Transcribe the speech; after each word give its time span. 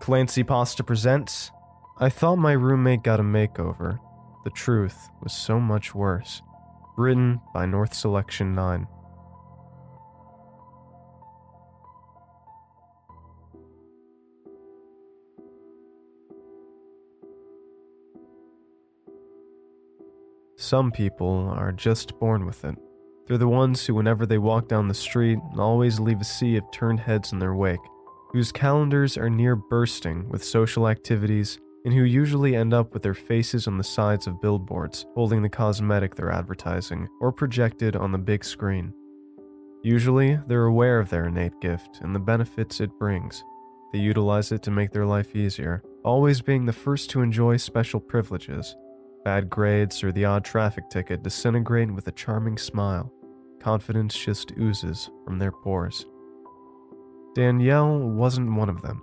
Clancy 0.00 0.42
Pasta 0.42 0.82
presents 0.82 1.50
I 1.98 2.08
Thought 2.08 2.36
My 2.36 2.52
Roommate 2.52 3.02
Got 3.02 3.20
a 3.20 3.22
Makeover. 3.22 3.98
The 4.44 4.50
Truth 4.50 5.10
Was 5.22 5.34
So 5.34 5.60
Much 5.60 5.94
Worse. 5.94 6.40
Written 6.96 7.38
by 7.52 7.66
North 7.66 7.92
Selection 7.92 8.54
9. 8.54 8.86
Some 20.56 20.90
people 20.92 21.52
are 21.54 21.72
just 21.72 22.18
born 22.18 22.46
with 22.46 22.64
it. 22.64 22.74
They're 23.26 23.36
the 23.36 23.48
ones 23.48 23.84
who, 23.84 23.94
whenever 23.94 24.24
they 24.24 24.38
walk 24.38 24.66
down 24.66 24.88
the 24.88 24.94
street, 24.94 25.38
always 25.58 26.00
leave 26.00 26.22
a 26.22 26.24
sea 26.24 26.56
of 26.56 26.64
turned 26.72 27.00
heads 27.00 27.34
in 27.34 27.38
their 27.38 27.54
wake 27.54 27.80
whose 28.32 28.52
calendars 28.52 29.16
are 29.16 29.30
near 29.30 29.56
bursting 29.56 30.28
with 30.28 30.44
social 30.44 30.88
activities, 30.88 31.58
and 31.84 31.94
who 31.94 32.04
usually 32.04 32.54
end 32.54 32.74
up 32.74 32.92
with 32.92 33.02
their 33.02 33.14
faces 33.14 33.66
on 33.66 33.78
the 33.78 33.84
sides 33.84 34.26
of 34.26 34.40
billboards 34.40 35.06
holding 35.14 35.42
the 35.42 35.48
cosmetic 35.48 36.14
they're 36.14 36.30
advertising 36.30 37.08
or 37.20 37.32
projected 37.32 37.96
on 37.96 38.12
the 38.12 38.18
big 38.18 38.44
screen. 38.44 38.92
Usually, 39.82 40.38
they're 40.46 40.66
aware 40.66 41.00
of 41.00 41.08
their 41.08 41.26
innate 41.26 41.58
gift 41.60 42.00
and 42.02 42.14
the 42.14 42.20
benefits 42.20 42.80
it 42.80 42.98
brings. 42.98 43.42
They 43.92 43.98
utilize 43.98 44.52
it 44.52 44.62
to 44.64 44.70
make 44.70 44.92
their 44.92 45.06
life 45.06 45.34
easier, 45.34 45.82
always 46.04 46.42
being 46.42 46.66
the 46.66 46.72
first 46.72 47.08
to 47.10 47.22
enjoy 47.22 47.56
special 47.56 47.98
privileges. 47.98 48.76
Bad 49.24 49.48
grades 49.48 50.04
or 50.04 50.12
the 50.12 50.26
odd 50.26 50.44
traffic 50.44 50.88
ticket 50.90 51.22
disintegrate 51.22 51.90
with 51.90 52.06
a 52.08 52.12
charming 52.12 52.58
smile. 52.58 53.12
Confidence 53.58 54.16
just 54.16 54.52
oozes 54.58 55.10
from 55.24 55.38
their 55.38 55.52
pores. 55.52 56.06
Danielle 57.34 57.98
wasn't 57.98 58.54
one 58.54 58.68
of 58.68 58.82
them. 58.82 59.02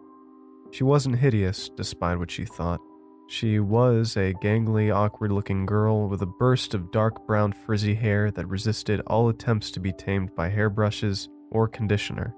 She 0.72 0.84
wasn't 0.84 1.18
hideous, 1.18 1.70
despite 1.70 2.20
what 2.20 2.30
she 2.30 2.44
thought. 2.46 2.82
She 3.30 3.60
was 3.60 4.16
a 4.18 4.34
gangly, 4.36 4.94
awkward 4.94 5.32
looking 5.32 5.66
girl 5.66 6.08
with 6.08 6.22
a 6.22 6.26
burst 6.26 6.74
of 6.74 6.92
dark 6.92 7.26
brown 7.26 7.54
frizzy 7.54 7.94
hair 7.94 8.32
that 8.32 8.48
resisted 8.48 9.02
all 9.08 9.30
attempts 9.30 9.72
to 9.72 9.80
be 9.80 9.92
tamed 9.94 10.36
by 10.36 10.50
hairbrushes 10.50 11.30
or 11.52 11.68
conditioner. 11.68 12.36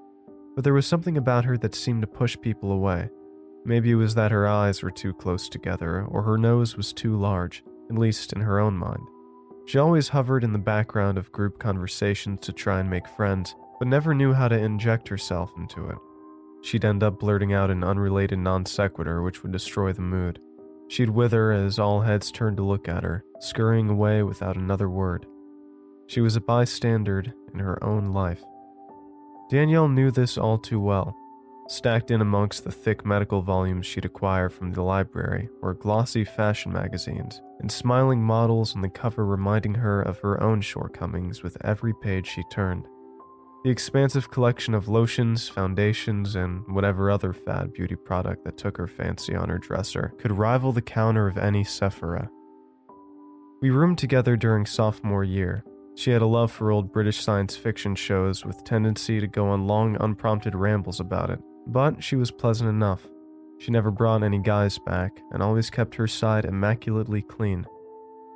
But 0.56 0.64
there 0.64 0.74
was 0.74 0.86
something 0.86 1.18
about 1.18 1.46
her 1.46 1.58
that 1.58 1.76
seemed 1.76 2.02
to 2.02 2.08
push 2.08 2.38
people 2.40 2.72
away. 2.72 3.10
Maybe 3.66 3.92
it 3.92 3.96
was 3.96 4.16
that 4.16 4.32
her 4.32 4.48
eyes 4.48 4.82
were 4.82 4.92
too 4.92 5.14
close 5.14 5.50
together, 5.50 6.06
or 6.06 6.22
her 6.24 6.38
nose 6.38 6.78
was 6.78 6.94
too 6.94 7.18
large, 7.18 7.64
at 7.90 7.98
least 7.98 8.34
in 8.34 8.42
her 8.42 8.60
own 8.60 8.76
mind. 8.76 9.04
She 9.66 9.78
always 9.78 10.10
hovered 10.10 10.44
in 10.44 10.54
the 10.54 10.60
background 10.60 11.18
of 11.18 11.32
group 11.32 11.60
conversations 11.60 12.40
to 12.42 12.54
try 12.54 12.80
and 12.80 12.90
make 12.90 13.08
friends, 13.08 13.56
but 13.80 13.88
never 13.88 14.14
knew 14.14 14.34
how 14.34 14.48
to 14.48 14.58
inject 14.58 15.08
herself 15.08 15.52
into 15.58 15.90
it. 15.90 15.98
She'd 16.62 16.86
end 16.86 17.02
up 17.02 17.20
blurting 17.20 17.54
out 17.54 17.72
an 17.72 17.84
unrelated 17.84 18.40
non 18.40 18.66
sequitur 18.66 19.22
which 19.22 19.42
would 19.42 19.52
destroy 19.52 19.94
the 19.94 20.02
mood. 20.02 20.40
She'd 20.90 21.10
wither 21.10 21.52
as 21.52 21.80
all 21.80 22.02
heads 22.02 22.32
turned 22.32 22.58
to 22.58 22.64
look 22.64 22.90
at 22.90 23.04
her, 23.04 23.24
scurrying 23.40 23.90
away 23.90 24.24
without 24.24 24.58
another 24.58 24.90
word. 24.90 25.26
She 26.08 26.22
was 26.22 26.36
a 26.36 26.42
bystander 26.42 27.24
in 27.54 27.60
her 27.60 27.82
own 27.84 28.12
life. 28.12 28.44
Danielle 29.50 29.88
knew 29.88 30.12
this 30.12 30.38
all 30.38 30.58
too 30.58 30.80
well. 30.80 31.16
Stacked 31.68 32.10
in 32.10 32.20
amongst 32.20 32.64
the 32.64 32.72
thick 32.72 33.06
medical 33.06 33.44
volumes 33.44 33.86
she'd 33.86 34.06
acquire 34.06 34.50
from 34.50 34.74
the 34.74 34.82
library 34.82 35.50
were 35.62 35.76
glossy 35.76 36.24
fashion 36.24 36.74
magazines, 36.74 37.42
and 37.60 37.72
smiling 37.72 38.24
models 38.24 38.76
on 38.76 38.82
the 38.82 38.90
cover 38.90 39.24
reminding 39.24 39.76
her 39.76 40.02
of 40.02 40.18
her 40.20 40.42
own 40.42 40.62
shortcomings 40.62 41.44
with 41.44 41.64
every 41.64 41.94
page 41.94 42.26
she 42.26 42.42
turned. 42.52 42.88
The 43.64 43.70
expansive 43.70 44.32
collection 44.32 44.74
of 44.74 44.88
lotions, 44.88 45.50
foundations, 45.50 46.36
and 46.36 46.66
whatever 46.68 47.12
other 47.12 47.34
fad 47.34 47.74
beauty 47.74 47.96
product 47.96 48.46
that 48.46 48.58
took 48.58 48.78
her 48.78 48.88
fancy 48.88 49.36
on 49.36 49.50
her 49.50 49.58
dresser 49.58 50.14
could 50.18 50.32
rival 50.32 50.72
the 50.72 50.82
counter 50.82 51.28
of 51.28 51.38
any 51.38 51.66
Sephora. 51.66 52.30
We 53.62 53.70
roomed 53.70 53.98
together 53.98 54.38
during 54.38 54.66
sophomore 54.66 55.26
year. 55.26 55.66
She 55.96 56.12
had 56.12 56.22
a 56.22 56.26
love 56.26 56.54
for 56.54 56.72
old 56.72 56.94
British 56.94 57.22
science 57.22 57.58
fiction 57.58 57.96
shows 57.96 58.46
with 58.46 58.64
tendency 58.64 59.20
to 59.20 59.28
go 59.28 59.50
on 59.50 59.68
long, 59.68 59.98
unprompted 60.00 60.56
rambles 60.56 61.02
about 61.02 61.30
it, 61.30 61.42
but 61.68 62.02
she 62.02 62.16
was 62.16 62.32
pleasant 62.32 62.70
enough. 62.70 63.06
She 63.58 63.72
never 63.72 63.92
brought 63.92 64.24
any 64.24 64.40
guys 64.40 64.80
back 64.80 65.20
and 65.34 65.44
always 65.44 65.70
kept 65.70 65.96
her 65.96 66.08
side 66.08 66.46
immaculately 66.46 67.22
clean. 67.22 67.66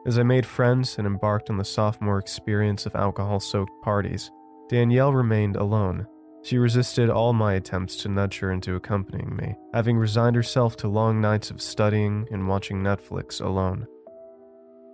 As 0.05 0.19
I 0.19 0.23
made 0.23 0.45
friends 0.45 0.97
and 0.97 1.07
embarked 1.07 1.49
on 1.49 1.55
the 1.55 1.63
sophomore 1.63 2.19
experience 2.19 2.85
of 2.85 2.93
alcohol 2.93 3.39
soaked 3.39 3.81
parties, 3.81 4.29
Danielle 4.73 5.13
remained 5.13 5.55
alone. 5.55 6.07
She 6.41 6.57
resisted 6.57 7.07
all 7.07 7.31
my 7.31 7.53
attempts 7.53 7.95
to 7.97 8.09
nudge 8.09 8.39
her 8.39 8.51
into 8.51 8.73
accompanying 8.73 9.35
me, 9.35 9.55
having 9.71 9.99
resigned 9.99 10.35
herself 10.35 10.75
to 10.77 10.87
long 10.87 11.21
nights 11.21 11.51
of 11.51 11.61
studying 11.61 12.27
and 12.31 12.47
watching 12.47 12.81
Netflix 12.81 13.39
alone. 13.39 13.85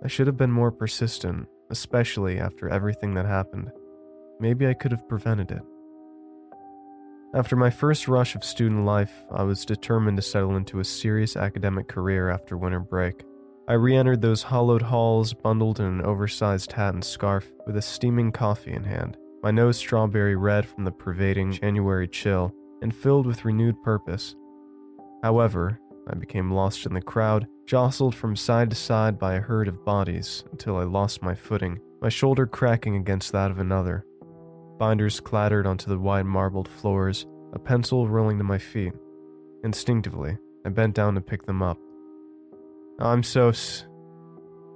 I 0.04 0.08
should 0.08 0.26
have 0.26 0.36
been 0.36 0.52
more 0.52 0.70
persistent, 0.70 1.48
especially 1.70 2.38
after 2.38 2.68
everything 2.68 3.14
that 3.14 3.24
happened. 3.24 3.72
Maybe 4.38 4.66
I 4.66 4.74
could 4.74 4.90
have 4.90 5.08
prevented 5.08 5.50
it. 5.50 5.62
After 7.34 7.56
my 7.56 7.70
first 7.70 8.06
rush 8.06 8.34
of 8.34 8.44
student 8.44 8.84
life, 8.84 9.24
I 9.32 9.44
was 9.44 9.64
determined 9.64 10.18
to 10.18 10.22
settle 10.22 10.56
into 10.56 10.80
a 10.80 10.84
serious 10.84 11.36
academic 11.36 11.88
career 11.88 12.28
after 12.28 12.58
winter 12.58 12.80
break. 12.80 13.24
I 13.66 13.74
re 13.74 13.96
entered 13.96 14.20
those 14.20 14.42
hollowed 14.42 14.82
halls 14.82 15.32
bundled 15.32 15.80
in 15.80 15.86
an 15.86 16.02
oversized 16.02 16.72
hat 16.72 16.92
and 16.92 17.02
scarf 17.02 17.50
with 17.66 17.78
a 17.78 17.82
steaming 17.82 18.30
coffee 18.30 18.74
in 18.74 18.84
hand 18.84 19.16
my 19.42 19.50
nose 19.50 19.76
strawberry 19.76 20.36
red 20.36 20.66
from 20.66 20.84
the 20.84 20.90
pervading 20.92 21.52
January 21.52 22.06
chill 22.08 22.52
and 22.82 22.94
filled 22.94 23.26
with 23.26 23.44
renewed 23.44 23.80
purpose. 23.82 24.34
However, 25.22 25.78
I 26.08 26.14
became 26.14 26.50
lost 26.50 26.86
in 26.86 26.94
the 26.94 27.00
crowd, 27.02 27.46
jostled 27.66 28.14
from 28.14 28.34
side 28.36 28.70
to 28.70 28.76
side 28.76 29.18
by 29.18 29.34
a 29.34 29.40
herd 29.40 29.68
of 29.68 29.84
bodies 29.84 30.44
until 30.50 30.76
I 30.76 30.84
lost 30.84 31.22
my 31.22 31.34
footing, 31.34 31.78
my 32.00 32.08
shoulder 32.08 32.46
cracking 32.46 32.96
against 32.96 33.32
that 33.32 33.50
of 33.50 33.58
another. 33.58 34.04
Binders 34.78 35.20
clattered 35.20 35.66
onto 35.66 35.90
the 35.90 35.98
wide 35.98 36.26
marbled 36.26 36.68
floors, 36.68 37.26
a 37.52 37.58
pencil 37.58 38.08
rolling 38.08 38.38
to 38.38 38.44
my 38.44 38.58
feet. 38.58 38.94
Instinctively, 39.62 40.38
I 40.64 40.70
bent 40.70 40.94
down 40.94 41.14
to 41.14 41.20
pick 41.20 41.44
them 41.46 41.62
up. 41.62 41.78
I'm 42.98 43.22
so 43.22 43.48
s- 43.48 43.86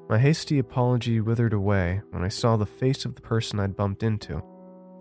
my 0.09 0.19
hasty 0.19 0.59
apology 0.59 1.21
withered 1.21 1.55
away 1.55 2.03
when 2.11 2.23
I 2.23 2.29
saw 2.29 2.57
the 2.57 2.67
face 2.67 3.05
of 3.07 3.15
the 3.15 3.23
person 3.23 3.59
I'd 3.59 3.77
bumped 3.77 4.03
into. 4.03 4.43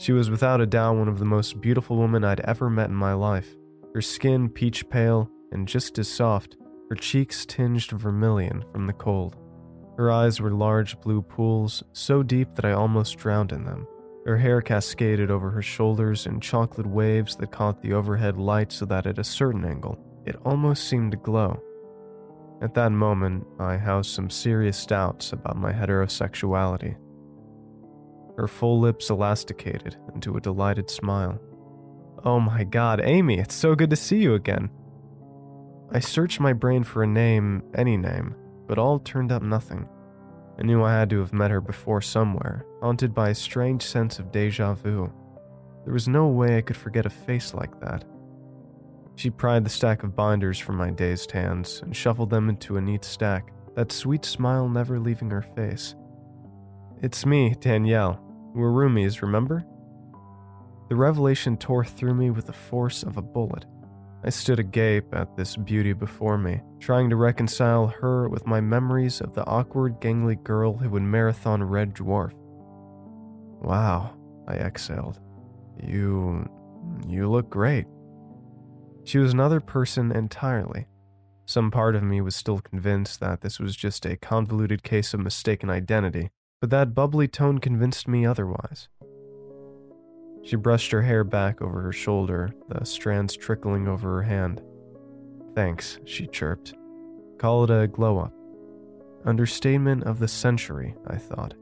She 0.03 0.11
was 0.11 0.29
without 0.29 0.59
a 0.59 0.65
doubt 0.65 0.97
one 0.97 1.07
of 1.07 1.17
the 1.17 1.23
most 1.23 1.61
beautiful 1.61 1.95
women 1.95 2.25
I'd 2.25 2.41
ever 2.41 2.69
met 2.69 2.89
in 2.89 2.95
my 2.95 3.13
life. 3.13 3.55
Her 3.93 4.01
skin 4.01 4.49
peach 4.49 4.89
pale 4.89 5.29
and 5.53 5.65
just 5.65 5.97
as 5.97 6.09
soft, 6.09 6.57
her 6.89 6.95
cheeks 6.97 7.45
tinged 7.45 7.89
vermilion 7.89 8.65
from 8.73 8.85
the 8.85 8.91
cold. 8.91 9.37
Her 9.95 10.11
eyes 10.11 10.41
were 10.41 10.51
large 10.51 10.99
blue 10.99 11.21
pools, 11.21 11.83
so 11.93 12.21
deep 12.21 12.53
that 12.55 12.65
I 12.65 12.73
almost 12.73 13.17
drowned 13.17 13.53
in 13.53 13.63
them. 13.63 13.87
Her 14.25 14.35
hair 14.35 14.61
cascaded 14.61 15.31
over 15.31 15.49
her 15.51 15.61
shoulders 15.61 16.25
in 16.25 16.41
chocolate 16.41 16.87
waves 16.87 17.37
that 17.37 17.53
caught 17.53 17.81
the 17.81 17.93
overhead 17.93 18.35
light 18.35 18.73
so 18.73 18.83
that 18.87 19.07
at 19.07 19.19
a 19.19 19.23
certain 19.23 19.63
angle, 19.63 19.97
it 20.25 20.35
almost 20.43 20.89
seemed 20.89 21.11
to 21.11 21.17
glow. 21.17 21.63
At 22.61 22.73
that 22.73 22.91
moment, 22.91 23.47
I 23.57 23.77
housed 23.77 24.11
some 24.11 24.29
serious 24.29 24.85
doubts 24.85 25.31
about 25.31 25.55
my 25.55 25.71
heterosexuality. 25.71 26.97
Her 28.37 28.47
full 28.47 28.79
lips 28.79 29.09
elasticated 29.09 29.97
into 30.13 30.35
a 30.35 30.41
delighted 30.41 30.89
smile. 30.89 31.39
Oh 32.23 32.39
my 32.39 32.63
god, 32.63 33.01
Amy, 33.03 33.37
it's 33.37 33.55
so 33.55 33.75
good 33.75 33.89
to 33.89 33.95
see 33.95 34.17
you 34.17 34.33
again. 34.33 34.69
I 35.91 35.99
searched 35.99 36.39
my 36.39 36.53
brain 36.53 36.83
for 36.83 37.03
a 37.03 37.07
name, 37.07 37.63
any 37.75 37.97
name, 37.97 38.35
but 38.67 38.79
all 38.79 38.99
turned 38.99 39.31
up 39.31 39.43
nothing. 39.43 39.87
I 40.57 40.63
knew 40.63 40.83
I 40.83 40.93
had 40.93 41.09
to 41.11 41.19
have 41.19 41.33
met 41.33 41.51
her 41.51 41.61
before 41.61 42.01
somewhere, 42.01 42.65
haunted 42.81 43.13
by 43.13 43.29
a 43.29 43.35
strange 43.35 43.83
sense 43.83 44.19
of 44.19 44.31
deja 44.31 44.73
vu. 44.73 45.11
There 45.83 45.93
was 45.93 46.07
no 46.07 46.27
way 46.27 46.57
I 46.57 46.61
could 46.61 46.77
forget 46.77 47.05
a 47.05 47.09
face 47.09 47.53
like 47.53 47.79
that. 47.81 48.05
She 49.15 49.29
pried 49.29 49.63
the 49.63 49.69
stack 49.69 50.03
of 50.03 50.15
binders 50.15 50.57
from 50.57 50.77
my 50.77 50.89
dazed 50.89 51.31
hands 51.31 51.81
and 51.83 51.95
shuffled 51.95 52.29
them 52.29 52.49
into 52.49 52.77
a 52.77 52.81
neat 52.81 53.03
stack, 53.03 53.51
that 53.75 53.91
sweet 53.91 54.25
smile 54.25 54.67
never 54.67 54.99
leaving 54.99 55.29
her 55.29 55.41
face. 55.41 55.95
It's 57.01 57.25
me, 57.25 57.55
Danielle. 57.59 58.19
We're 58.53 58.69
roomies, 58.69 59.21
remember? 59.21 59.65
The 60.89 60.95
revelation 60.95 61.57
tore 61.57 61.83
through 61.83 62.13
me 62.13 62.29
with 62.29 62.45
the 62.45 62.53
force 62.53 63.03
of 63.03 63.17
a 63.17 63.21
bullet. 63.21 63.65
I 64.23 64.29
stood 64.29 64.59
agape 64.59 65.13
at 65.13 65.35
this 65.35 65.57
beauty 65.57 65.91
before 65.91 66.37
me, 66.37 66.61
trying 66.79 67.09
to 67.09 67.17
reconcile 67.17 67.87
her 67.87 68.29
with 68.29 68.47
my 68.47 68.61
memories 68.61 69.19
of 69.19 69.33
the 69.33 69.45
awkward, 69.45 69.99
gangly 69.99 70.41
girl 70.41 70.77
who 70.77 70.89
would 70.91 71.03
marathon 71.03 71.61
Red 71.61 71.93
Dwarf. 71.93 72.31
Wow, 73.61 74.15
I 74.47 74.55
exhaled. 74.55 75.19
You. 75.81 76.47
you 77.07 77.29
look 77.29 77.49
great. 77.49 77.85
She 79.03 79.17
was 79.17 79.33
another 79.33 79.59
person 79.59 80.11
entirely. 80.13 80.85
Some 81.45 81.71
part 81.71 81.95
of 81.95 82.03
me 82.03 82.21
was 82.21 82.35
still 82.35 82.59
convinced 82.59 83.19
that 83.19 83.41
this 83.41 83.59
was 83.59 83.75
just 83.75 84.05
a 84.05 84.15
convoluted 84.15 84.83
case 84.83 85.13
of 85.13 85.19
mistaken 85.19 85.69
identity, 85.69 86.29
but 86.63 86.69
that 86.69 86.95
bubbly 86.95 87.27
tone 87.27 87.57
convinced 87.57 88.07
me 88.07 88.25
otherwise. 88.25 88.87
She 90.43 90.55
brushed 90.55 90.91
her 90.91 91.01
hair 91.01 91.25
back 91.25 91.61
over 91.61 91.81
her 91.81 91.91
shoulder, 91.91 92.55
the 92.69 92.85
strands 92.85 93.35
trickling 93.35 93.89
over 93.89 94.09
her 94.15 94.21
hand. 94.21 94.61
Thanks, 95.55 95.99
she 96.05 96.25
chirped. 96.25 96.73
Call 97.37 97.65
it 97.65 97.69
a 97.69 97.89
glow 97.89 98.17
up. 98.17 98.33
Understatement 99.25 100.05
of 100.05 100.19
the 100.19 100.27
century, 100.29 100.95
I 101.05 101.17
thought. 101.17 101.53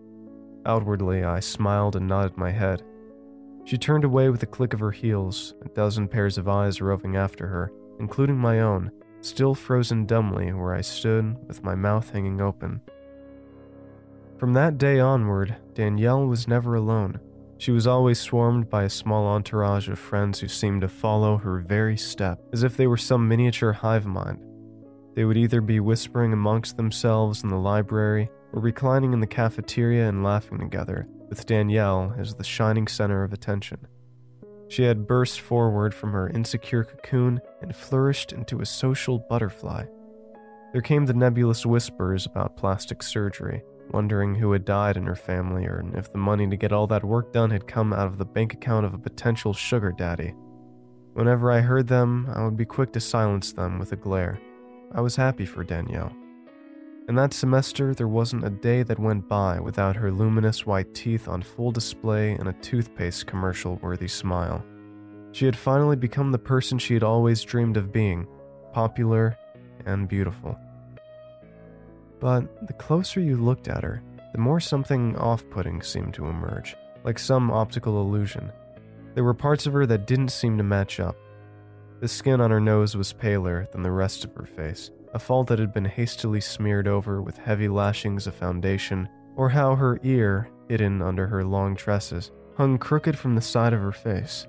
Outwardly, 0.67 1.23
I 1.23 1.39
smiled 1.39 1.95
and 1.95 2.07
nodded 2.07 2.37
my 2.37 2.51
head. 2.51 2.83
She 3.65 3.79
turned 3.79 4.03
away 4.03 4.29
with 4.29 4.43
a 4.43 4.45
click 4.45 4.75
of 4.75 4.81
her 4.81 4.91
heels, 4.91 5.55
a 5.65 5.69
dozen 5.69 6.09
pairs 6.09 6.37
of 6.37 6.47
eyes 6.47 6.79
roving 6.79 7.15
after 7.15 7.47
her, 7.47 7.71
including 7.99 8.37
my 8.37 8.59
own, 8.59 8.91
still 9.21 9.55
frozen 9.55 10.05
dumbly 10.05 10.53
where 10.53 10.75
I 10.75 10.81
stood 10.81 11.37
with 11.47 11.63
my 11.63 11.73
mouth 11.73 12.11
hanging 12.11 12.39
open. 12.39 12.81
From 14.41 14.53
that 14.53 14.79
day 14.79 14.99
onward, 14.99 15.55
Danielle 15.75 16.25
was 16.25 16.47
never 16.47 16.73
alone. 16.73 17.19
She 17.59 17.69
was 17.69 17.85
always 17.85 18.19
swarmed 18.19 18.71
by 18.71 18.85
a 18.85 18.89
small 18.89 19.27
entourage 19.27 19.87
of 19.87 19.99
friends 19.99 20.39
who 20.39 20.47
seemed 20.47 20.81
to 20.81 20.87
follow 20.87 21.37
her 21.37 21.59
very 21.59 21.95
step, 21.95 22.41
as 22.51 22.63
if 22.63 22.75
they 22.75 22.87
were 22.87 22.97
some 22.97 23.27
miniature 23.27 23.71
hive 23.71 24.07
mind. 24.07 24.39
They 25.13 25.25
would 25.25 25.37
either 25.37 25.61
be 25.61 25.79
whispering 25.79 26.33
amongst 26.33 26.75
themselves 26.75 27.43
in 27.43 27.49
the 27.49 27.55
library 27.55 28.31
or 28.51 28.63
reclining 28.63 29.13
in 29.13 29.19
the 29.19 29.27
cafeteria 29.27 30.09
and 30.09 30.23
laughing 30.23 30.57
together, 30.57 31.07
with 31.29 31.45
Danielle 31.45 32.15
as 32.17 32.33
the 32.33 32.43
shining 32.43 32.87
center 32.87 33.23
of 33.23 33.33
attention. 33.33 33.85
She 34.69 34.81
had 34.81 35.05
burst 35.05 35.41
forward 35.41 35.93
from 35.93 36.13
her 36.13 36.29
insecure 36.29 36.85
cocoon 36.85 37.41
and 37.61 37.75
flourished 37.75 38.33
into 38.33 38.59
a 38.61 38.65
social 38.65 39.19
butterfly. 39.19 39.85
There 40.71 40.81
came 40.81 41.05
the 41.05 41.13
nebulous 41.13 41.63
whispers 41.63 42.25
about 42.25 42.57
plastic 42.57 43.03
surgery, 43.03 43.61
wondering 43.93 44.35
who 44.35 44.51
had 44.51 44.65
died 44.65 44.97
in 44.97 45.05
her 45.05 45.15
family 45.15 45.65
or 45.65 45.83
if 45.95 46.11
the 46.11 46.17
money 46.17 46.47
to 46.49 46.57
get 46.57 46.71
all 46.71 46.87
that 46.87 47.03
work 47.03 47.33
done 47.33 47.49
had 47.49 47.67
come 47.67 47.93
out 47.93 48.07
of 48.07 48.17
the 48.17 48.25
bank 48.25 48.53
account 48.53 48.85
of 48.85 48.93
a 48.93 48.97
potential 48.97 49.53
sugar 49.53 49.91
daddy. 49.91 50.33
Whenever 51.13 51.51
I 51.51 51.59
heard 51.59 51.87
them, 51.87 52.31
I 52.33 52.43
would 52.43 52.55
be 52.55 52.65
quick 52.65 52.93
to 52.93 52.99
silence 52.99 53.51
them 53.51 53.79
with 53.79 53.91
a 53.91 53.97
glare. 53.97 54.39
I 54.93 55.01
was 55.01 55.15
happy 55.15 55.45
for 55.45 55.63
Danielle. 55.63 56.13
In 57.09 57.15
that 57.15 57.33
semester, 57.33 57.93
there 57.93 58.07
wasn't 58.07 58.45
a 58.45 58.49
day 58.49 58.83
that 58.83 58.99
went 58.99 59.27
by 59.27 59.59
without 59.59 59.95
her 59.97 60.11
luminous 60.11 60.65
white 60.65 60.93
teeth 60.93 61.27
on 61.27 61.41
full 61.41 61.71
display 61.71 62.33
and 62.33 62.47
a 62.47 62.53
toothpaste 62.53 63.27
commercial 63.27 63.75
worthy 63.77 64.07
smile. 64.07 64.63
She 65.33 65.45
had 65.45 65.57
finally 65.57 65.95
become 65.95 66.31
the 66.31 66.37
person 66.37 66.77
she 66.77 66.93
had 66.93 67.03
always 67.03 67.41
dreamed 67.41 67.75
of 67.75 67.91
being 67.91 68.27
popular 68.71 69.37
and 69.85 70.07
beautiful. 70.07 70.57
But 72.21 72.67
the 72.67 72.73
closer 72.73 73.19
you 73.19 73.35
looked 73.35 73.67
at 73.67 73.83
her, 73.83 74.03
the 74.31 74.37
more 74.37 74.59
something 74.59 75.17
off 75.17 75.43
putting 75.49 75.81
seemed 75.81 76.13
to 76.13 76.27
emerge, 76.27 76.75
like 77.03 77.17
some 77.17 77.49
optical 77.49 77.99
illusion. 77.99 78.51
There 79.15 79.23
were 79.23 79.33
parts 79.33 79.65
of 79.65 79.73
her 79.73 79.87
that 79.87 80.05
didn't 80.05 80.29
seem 80.29 80.55
to 80.59 80.63
match 80.63 80.99
up. 80.99 81.17
The 81.99 82.07
skin 82.07 82.39
on 82.39 82.51
her 82.51 82.61
nose 82.61 82.95
was 82.95 83.11
paler 83.11 83.67
than 83.71 83.81
the 83.81 83.91
rest 83.91 84.23
of 84.23 84.35
her 84.35 84.45
face, 84.45 84.91
a 85.15 85.19
fault 85.19 85.47
that 85.47 85.57
had 85.57 85.73
been 85.73 85.85
hastily 85.85 86.41
smeared 86.41 86.87
over 86.87 87.23
with 87.23 87.37
heavy 87.37 87.67
lashings 87.67 88.27
of 88.27 88.35
foundation, 88.35 89.09
or 89.35 89.49
how 89.49 89.75
her 89.75 89.99
ear, 90.03 90.47
hidden 90.69 91.01
under 91.01 91.25
her 91.25 91.43
long 91.43 91.75
tresses, 91.75 92.31
hung 92.55 92.77
crooked 92.77 93.17
from 93.17 93.33
the 93.33 93.41
side 93.41 93.73
of 93.73 93.81
her 93.81 93.91
face. 93.91 94.45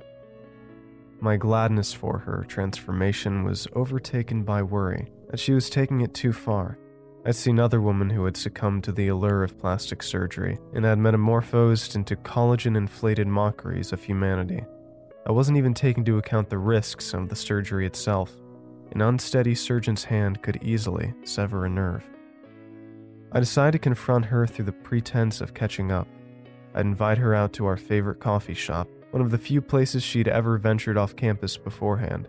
My 1.20 1.38
gladness 1.38 1.94
for 1.94 2.18
her 2.18 2.44
transformation 2.46 3.44
was 3.44 3.66
overtaken 3.74 4.42
by 4.42 4.62
worry 4.62 5.10
that 5.30 5.40
she 5.40 5.54
was 5.54 5.70
taking 5.70 6.02
it 6.02 6.12
too 6.12 6.34
far 6.34 6.76
I'd 7.24 7.36
seen 7.36 7.60
other 7.60 7.80
women 7.80 8.10
who 8.10 8.24
had 8.24 8.36
succumbed 8.36 8.82
to 8.84 8.92
the 8.92 9.06
allure 9.06 9.44
of 9.44 9.56
plastic 9.56 10.02
surgery 10.02 10.58
and 10.74 10.84
had 10.84 10.98
metamorphosed 10.98 11.94
into 11.94 12.16
collagen 12.16 12.76
inflated 12.76 13.28
mockeries 13.28 13.92
of 13.92 14.02
humanity. 14.02 14.64
I 15.24 15.30
wasn't 15.30 15.58
even 15.58 15.72
taking 15.72 16.00
into 16.00 16.18
account 16.18 16.50
the 16.50 16.58
risks 16.58 17.14
of 17.14 17.28
the 17.28 17.36
surgery 17.36 17.86
itself. 17.86 18.32
An 18.90 19.02
unsteady 19.02 19.54
surgeon's 19.54 20.02
hand 20.02 20.42
could 20.42 20.58
easily 20.64 21.14
sever 21.22 21.64
a 21.64 21.68
nerve. 21.68 22.04
I 23.30 23.38
decided 23.38 23.72
to 23.74 23.78
confront 23.78 24.24
her 24.24 24.44
through 24.44 24.64
the 24.64 24.72
pretense 24.72 25.40
of 25.40 25.54
catching 25.54 25.92
up. 25.92 26.08
I'd 26.74 26.86
invite 26.86 27.18
her 27.18 27.36
out 27.36 27.52
to 27.54 27.66
our 27.66 27.76
favorite 27.76 28.18
coffee 28.18 28.52
shop, 28.52 28.88
one 29.12 29.22
of 29.22 29.30
the 29.30 29.38
few 29.38 29.62
places 29.62 30.02
she'd 30.02 30.26
ever 30.26 30.58
ventured 30.58 30.98
off 30.98 31.14
campus 31.14 31.56
beforehand. 31.56 32.26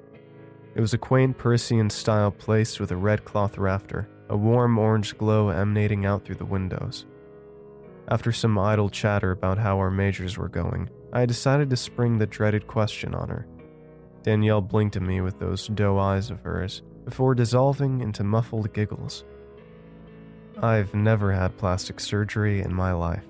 It 0.75 0.81
was 0.81 0.93
a 0.93 0.99
quaint 0.99 1.39
Parisian 1.39 1.89
style 1.89 2.29
place 2.29 2.79
with 2.79 2.91
a 2.91 2.95
red 2.95 3.25
cloth 3.25 3.57
rafter 3.57 4.07
a 4.33 4.35
warm 4.35 4.79
orange 4.79 5.15
glow 5.15 5.49
emanating 5.49 6.07
out 6.07 6.25
through 6.25 6.33
the 6.33 6.43
windows. 6.43 7.05
After 8.07 8.31
some 8.31 8.57
idle 8.57 8.89
chatter 8.89 9.29
about 9.29 9.59
how 9.59 9.77
our 9.77 9.91
majors 9.91 10.39
were 10.39 10.49
going, 10.49 10.89
I 11.13 11.27
decided 11.27 11.69
to 11.69 11.77
spring 11.77 12.17
the 12.17 12.25
dreaded 12.25 12.65
question 12.65 13.13
on 13.13 13.29
her. 13.29 13.45
Danielle 14.23 14.61
blinked 14.61 14.95
at 14.95 15.03
me 15.03 15.21
with 15.21 15.37
those 15.37 15.67
doe 15.67 15.99
eyes 15.99 16.31
of 16.31 16.41
hers 16.41 16.81
before 17.05 17.35
dissolving 17.35 18.01
into 18.01 18.23
muffled 18.23 18.73
giggles. 18.73 19.23
I've 20.59 20.95
never 20.95 21.31
had 21.31 21.55
plastic 21.59 21.99
surgery 21.99 22.61
in 22.61 22.73
my 22.73 22.91
life. 22.91 23.27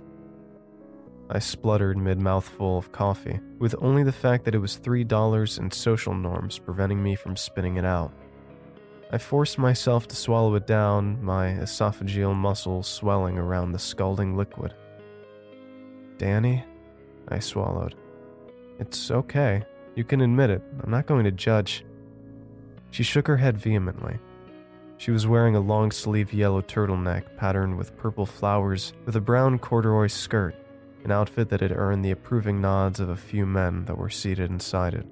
I 1.30 1.40
spluttered 1.40 1.98
mid 1.98 2.22
mouthful 2.22 2.78
of 2.78 2.94
coffee, 2.94 3.42
with 3.60 3.76
only 3.80 4.04
the 4.04 4.14
fact 4.14 4.46
that 4.46 4.56
it 4.56 4.60
was 4.60 4.80
$3 4.80 5.60
and 5.60 5.74
social 5.74 6.14
norms 6.14 6.60
preventing 6.60 7.04
me 7.04 7.16
from 7.16 7.36
spitting 7.36 7.76
it 7.76 7.84
out. 7.84 8.14
I 9.14 9.20
forced 9.20 9.60
myself 9.60 10.08
to 10.08 10.16
swallow 10.16 10.56
it 10.56 10.66
down, 10.66 11.24
my 11.24 11.50
esophageal 11.50 12.34
muscles 12.34 12.88
swelling 12.88 13.38
around 13.38 13.72
the 13.72 13.78
scalding 13.78 14.36
liquid. 14.36 14.74
Danny? 16.18 16.66
I 17.28 17.38
swallowed. 17.38 17.94
It's 18.80 19.12
okay. 19.12 19.66
You 19.94 20.04
can 20.04 20.22
admit 20.22 20.50
it. 20.50 20.64
I'm 20.82 20.90
not 20.90 21.06
going 21.06 21.26
to 21.26 21.32
judge. 21.32 21.86
She 22.90 23.04
shook 23.04 23.28
her 23.28 23.38
head 23.38 23.56
vehemently. 23.56 24.18
She 24.98 25.12
was 25.12 25.28
wearing 25.28 25.56
a 25.56 25.60
long 25.60 25.92
sleeved 25.92 26.34
yellow 26.34 26.64
turtleneck 26.64 27.38
patterned 27.38 27.78
with 27.78 27.96
purple 27.96 28.26
flowers 28.26 28.94
with 29.06 29.16
a 29.16 29.22
brown 29.22 29.60
corduroy 29.60 30.08
skirt, 30.08 30.56
an 31.04 31.12
outfit 31.12 31.50
that 31.50 31.62
had 31.62 31.72
earned 31.72 32.04
the 32.04 32.10
approving 32.10 32.60
nods 32.60 33.00
of 33.00 33.10
a 33.10 33.16
few 33.16 33.46
men 33.46 33.86
that 33.86 33.98
were 34.00 34.10
seated 34.10 34.50
inside 34.50 34.96
it. 34.96 35.06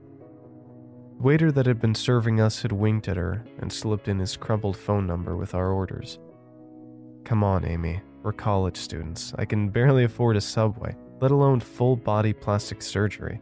The 1.22 1.28
waiter 1.28 1.52
that 1.52 1.68
had 1.68 1.80
been 1.80 1.94
serving 1.94 2.42
us 2.42 2.64
had 2.64 2.72
winked 2.72 3.08
at 3.08 3.16
her 3.16 3.46
and 3.60 3.72
slipped 3.72 4.08
in 4.08 4.18
his 4.18 4.36
crumpled 4.36 4.76
phone 4.76 5.06
number 5.06 5.38
with 5.38 5.54
our 5.54 5.70
orders. 5.70 6.18
Come 7.26 7.44
on, 7.44 7.64
Amy. 7.64 8.02
We're 8.24 8.34
college 8.34 8.76
students. 8.76 9.32
I 9.38 9.46
can 9.46 9.70
barely 9.70 10.04
afford 10.04 10.36
a 10.36 10.42
subway, 10.42 10.96
let 11.20 11.30
alone 11.30 11.60
full 11.60 11.96
body 11.96 12.34
plastic 12.34 12.82
surgery. 12.82 13.40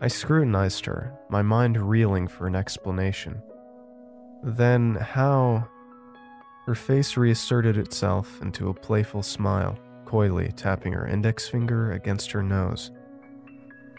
I 0.00 0.08
scrutinized 0.08 0.84
her, 0.86 1.16
my 1.28 1.40
mind 1.40 1.80
reeling 1.80 2.26
for 2.26 2.48
an 2.48 2.56
explanation. 2.56 3.40
Then, 4.42 4.96
how? 4.96 5.68
Her 6.66 6.74
face 6.74 7.16
reasserted 7.16 7.76
itself 7.76 8.42
into 8.42 8.70
a 8.70 8.74
playful 8.74 9.22
smile, 9.22 9.78
coyly 10.04 10.50
tapping 10.56 10.94
her 10.94 11.06
index 11.06 11.48
finger 11.48 11.92
against 11.92 12.32
her 12.32 12.42
nose. 12.42 12.90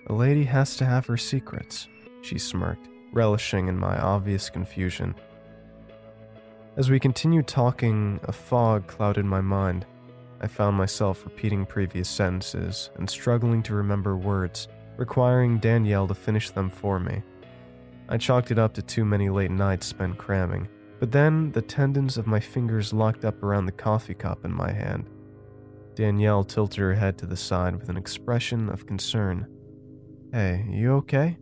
A 0.07 0.13
lady 0.13 0.43
has 0.43 0.75
to 0.75 0.85
have 0.85 1.05
her 1.05 1.15
secrets, 1.15 1.87
she 2.21 2.37
smirked, 2.37 2.89
relishing 3.11 3.67
in 3.67 3.77
my 3.77 3.97
obvious 3.99 4.49
confusion. 4.49 5.15
As 6.77 6.89
we 6.89 6.99
continued 6.99 7.47
talking, 7.47 8.19
a 8.23 8.31
fog 8.31 8.87
clouded 8.87 9.25
my 9.25 9.41
mind. 9.41 9.85
I 10.39 10.47
found 10.47 10.77
myself 10.77 11.25
repeating 11.25 11.65
previous 11.65 12.09
sentences 12.09 12.89
and 12.95 13.09
struggling 13.09 13.61
to 13.63 13.75
remember 13.75 14.15
words, 14.15 14.67
requiring 14.97 15.59
Danielle 15.59 16.07
to 16.07 16.15
finish 16.15 16.49
them 16.49 16.69
for 16.69 16.99
me. 16.99 17.21
I 18.07 18.17
chalked 18.17 18.51
it 18.51 18.59
up 18.59 18.73
to 18.75 18.81
too 18.81 19.05
many 19.05 19.29
late 19.29 19.51
nights 19.51 19.85
spent 19.85 20.17
cramming, 20.17 20.67
but 20.99 21.11
then 21.11 21.51
the 21.51 21.61
tendons 21.61 22.17
of 22.17 22.27
my 22.27 22.39
fingers 22.39 22.93
locked 22.93 23.25
up 23.25 23.41
around 23.43 23.65
the 23.65 23.71
coffee 23.71 24.13
cup 24.13 24.45
in 24.45 24.53
my 24.53 24.71
hand. 24.71 25.09
Danielle 25.95 26.43
tilted 26.43 26.79
her 26.79 26.93
head 26.93 27.17
to 27.17 27.25
the 27.25 27.37
side 27.37 27.75
with 27.75 27.89
an 27.89 27.97
expression 27.97 28.69
of 28.69 28.87
concern. 28.87 29.47
Hey, 30.31 30.65
you 30.69 30.93
okay? 30.95 31.37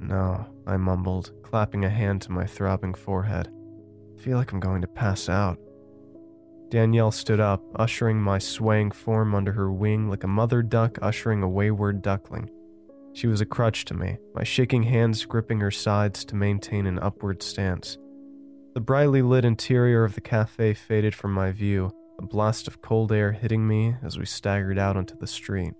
No, 0.00 0.46
I 0.66 0.76
mumbled, 0.76 1.32
clapping 1.42 1.84
a 1.84 1.90
hand 1.90 2.22
to 2.22 2.32
my 2.32 2.46
throbbing 2.46 2.94
forehead. 2.94 3.48
I 4.18 4.22
feel 4.22 4.38
like 4.38 4.52
I'm 4.52 4.60
going 4.60 4.80
to 4.80 4.88
pass 4.88 5.28
out. 5.28 5.58
Danielle 6.70 7.10
stood 7.10 7.40
up, 7.40 7.62
ushering 7.76 8.20
my 8.20 8.38
swaying 8.38 8.92
form 8.92 9.34
under 9.34 9.52
her 9.52 9.72
wing 9.72 10.08
like 10.08 10.24
a 10.24 10.28
mother 10.28 10.62
duck 10.62 10.98
ushering 11.02 11.42
a 11.42 11.48
wayward 11.48 12.00
duckling. 12.00 12.48
She 13.12 13.26
was 13.26 13.40
a 13.40 13.46
crutch 13.46 13.84
to 13.86 13.94
me, 13.94 14.18
my 14.34 14.44
shaking 14.44 14.84
hands 14.84 15.24
gripping 15.24 15.60
her 15.60 15.72
sides 15.72 16.24
to 16.26 16.36
maintain 16.36 16.86
an 16.86 16.98
upward 17.00 17.42
stance. 17.42 17.98
The 18.74 18.80
brightly 18.80 19.20
lit 19.20 19.44
interior 19.44 20.04
of 20.04 20.14
the 20.14 20.20
cafe 20.20 20.74
faded 20.74 21.14
from 21.14 21.32
my 21.32 21.50
view, 21.50 21.90
a 22.20 22.22
blast 22.22 22.68
of 22.68 22.80
cold 22.80 23.10
air 23.10 23.32
hitting 23.32 23.66
me 23.66 23.96
as 24.02 24.16
we 24.16 24.26
staggered 24.26 24.78
out 24.78 24.96
onto 24.96 25.16
the 25.18 25.26
street. 25.26 25.74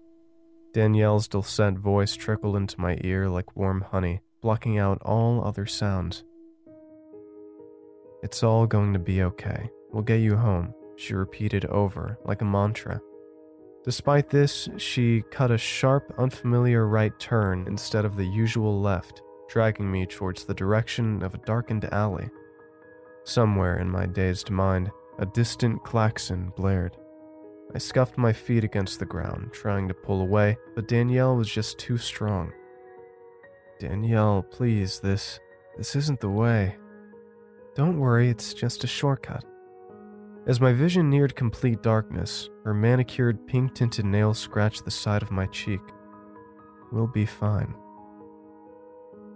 Danielle's 0.72 1.26
dulcet 1.26 1.74
voice 1.78 2.14
trickled 2.14 2.56
into 2.56 2.80
my 2.80 2.96
ear 3.02 3.28
like 3.28 3.56
warm 3.56 3.80
honey, 3.80 4.20
blocking 4.40 4.78
out 4.78 5.02
all 5.02 5.44
other 5.44 5.66
sounds. 5.66 6.24
It's 8.22 8.42
all 8.42 8.66
going 8.66 8.92
to 8.92 8.98
be 8.98 9.22
okay. 9.22 9.70
We'll 9.90 10.02
get 10.02 10.20
you 10.20 10.36
home, 10.36 10.72
she 10.96 11.14
repeated 11.14 11.64
over 11.66 12.18
like 12.24 12.42
a 12.42 12.44
mantra. 12.44 13.00
Despite 13.82 14.28
this, 14.28 14.68
she 14.76 15.24
cut 15.30 15.50
a 15.50 15.58
sharp, 15.58 16.14
unfamiliar 16.18 16.86
right 16.86 17.18
turn 17.18 17.64
instead 17.66 18.04
of 18.04 18.16
the 18.16 18.26
usual 18.26 18.80
left, 18.80 19.22
dragging 19.48 19.90
me 19.90 20.06
towards 20.06 20.44
the 20.44 20.54
direction 20.54 21.22
of 21.22 21.34
a 21.34 21.38
darkened 21.38 21.86
alley. 21.86 22.28
Somewhere 23.24 23.78
in 23.78 23.90
my 23.90 24.06
dazed 24.06 24.50
mind, 24.50 24.90
a 25.18 25.26
distant 25.26 25.82
klaxon 25.82 26.52
blared. 26.56 26.96
I 27.74 27.78
scuffed 27.78 28.18
my 28.18 28.32
feet 28.32 28.64
against 28.64 28.98
the 28.98 29.06
ground, 29.06 29.50
trying 29.52 29.86
to 29.88 29.94
pull 29.94 30.22
away, 30.22 30.56
but 30.74 30.88
Danielle 30.88 31.36
was 31.36 31.48
just 31.48 31.78
too 31.78 31.98
strong. 31.98 32.52
Danielle, 33.78 34.42
please, 34.42 35.00
this. 35.00 35.38
this 35.76 35.94
isn't 35.94 36.20
the 36.20 36.28
way. 36.28 36.76
Don't 37.74 38.00
worry, 38.00 38.28
it's 38.28 38.52
just 38.52 38.82
a 38.82 38.88
shortcut. 38.88 39.44
As 40.46 40.60
my 40.60 40.72
vision 40.72 41.08
neared 41.08 41.36
complete 41.36 41.82
darkness, 41.82 42.50
her 42.64 42.74
manicured 42.74 43.46
pink 43.46 43.74
tinted 43.74 44.04
nails 44.04 44.38
scratched 44.38 44.84
the 44.84 44.90
side 44.90 45.22
of 45.22 45.30
my 45.30 45.46
cheek. 45.46 45.80
We'll 46.90 47.06
be 47.06 47.26
fine. 47.26 47.74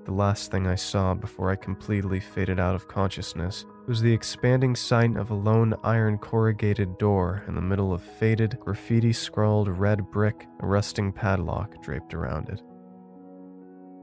The 0.04 0.12
last 0.12 0.50
thing 0.50 0.66
I 0.66 0.74
saw 0.74 1.14
before 1.14 1.50
I 1.50 1.56
completely 1.56 2.20
faded 2.20 2.60
out 2.60 2.74
of 2.74 2.88
consciousness 2.88 3.64
was 3.86 4.02
the 4.02 4.12
expanding 4.12 4.76
sight 4.76 5.16
of 5.16 5.30
a 5.30 5.34
lone 5.34 5.74
iron 5.82 6.18
corrugated 6.18 6.98
door 6.98 7.42
in 7.48 7.54
the 7.54 7.62
middle 7.62 7.92
of 7.92 8.02
faded, 8.02 8.58
graffiti 8.60 9.14
scrawled 9.14 9.68
red 9.68 10.10
brick, 10.10 10.46
a 10.60 10.66
rusting 10.66 11.10
padlock 11.10 11.82
draped 11.82 12.12
around 12.12 12.50
it. 12.50 12.60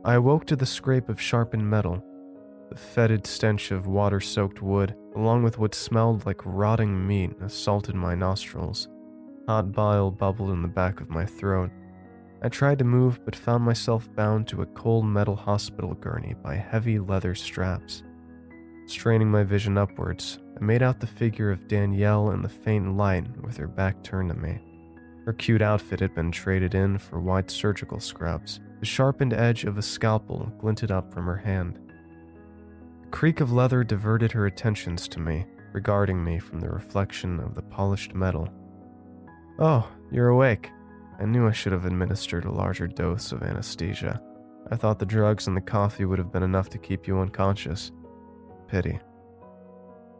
I 0.03 0.15
awoke 0.15 0.45
to 0.47 0.55
the 0.55 0.65
scrape 0.65 1.07
of 1.07 1.21
sharpened 1.21 1.69
metal, 1.69 2.03
the 2.71 2.77
fetid 2.77 3.27
stench 3.27 3.69
of 3.69 3.85
water 3.85 4.19
soaked 4.19 4.61
wood, 4.61 4.95
along 5.15 5.43
with 5.43 5.59
what 5.59 5.75
smelled 5.75 6.25
like 6.25 6.41
rotting 6.45 7.05
meat, 7.05 7.31
assaulted 7.41 7.93
my 7.93 8.15
nostrils. 8.15 8.87
Hot 9.47 9.71
bile 9.71 10.09
bubbled 10.09 10.51
in 10.51 10.61
the 10.61 10.67
back 10.67 11.01
of 11.01 11.09
my 11.09 11.25
throat. 11.25 11.69
I 12.43 12.49
tried 12.49 12.79
to 12.79 12.85
move 12.85 13.23
but 13.23 13.35
found 13.35 13.63
myself 13.63 14.09
bound 14.15 14.47
to 14.47 14.63
a 14.63 14.67
cold 14.67 15.05
metal 15.05 15.35
hospital 15.35 15.93
gurney 15.93 16.33
by 16.41 16.55
heavy 16.55 16.97
leather 16.97 17.35
straps. 17.35 18.03
Straining 18.87 19.29
my 19.29 19.43
vision 19.43 19.77
upwards, 19.77 20.39
I 20.59 20.63
made 20.63 20.81
out 20.81 20.99
the 20.99 21.07
figure 21.07 21.51
of 21.51 21.67
Danielle 21.67 22.31
in 22.31 22.41
the 22.41 22.49
faint 22.49 22.97
light 22.97 23.25
with 23.41 23.57
her 23.57 23.67
back 23.67 24.03
turned 24.03 24.29
to 24.29 24.35
me. 24.35 24.59
Her 25.25 25.33
cute 25.33 25.61
outfit 25.61 25.99
had 25.99 26.15
been 26.15 26.31
traded 26.31 26.73
in 26.73 26.97
for 26.97 27.19
white 27.19 27.51
surgical 27.51 27.99
scrubs. 27.99 28.59
The 28.79 28.87
sharpened 28.87 29.33
edge 29.33 29.65
of 29.65 29.77
a 29.77 29.83
scalpel 29.83 30.51
glinted 30.59 30.89
up 30.89 31.13
from 31.13 31.25
her 31.27 31.37
hand. 31.37 31.77
The 33.03 33.09
creak 33.09 33.39
of 33.39 33.51
leather 33.51 33.83
diverted 33.83 34.31
her 34.31 34.47
attentions 34.47 35.07
to 35.09 35.19
me, 35.19 35.45
regarding 35.73 36.23
me 36.23 36.39
from 36.39 36.59
the 36.59 36.69
reflection 36.69 37.39
of 37.39 37.53
the 37.53 37.61
polished 37.61 38.15
metal. 38.15 38.49
Oh, 39.59 39.87
you're 40.11 40.29
awake. 40.29 40.71
I 41.21 41.25
knew 41.25 41.47
I 41.47 41.51
should 41.51 41.71
have 41.71 41.85
administered 41.85 42.45
a 42.45 42.51
larger 42.51 42.87
dose 42.87 43.31
of 43.31 43.43
anesthesia. 43.43 44.19
I 44.71 44.75
thought 44.75 44.97
the 44.97 45.05
drugs 45.05 45.45
and 45.45 45.55
the 45.55 45.61
coffee 45.61 46.05
would 46.05 46.17
have 46.17 46.31
been 46.31 46.41
enough 46.41 46.67
to 46.69 46.79
keep 46.79 47.07
you 47.07 47.19
unconscious 47.19 47.91
pity. 48.67 48.99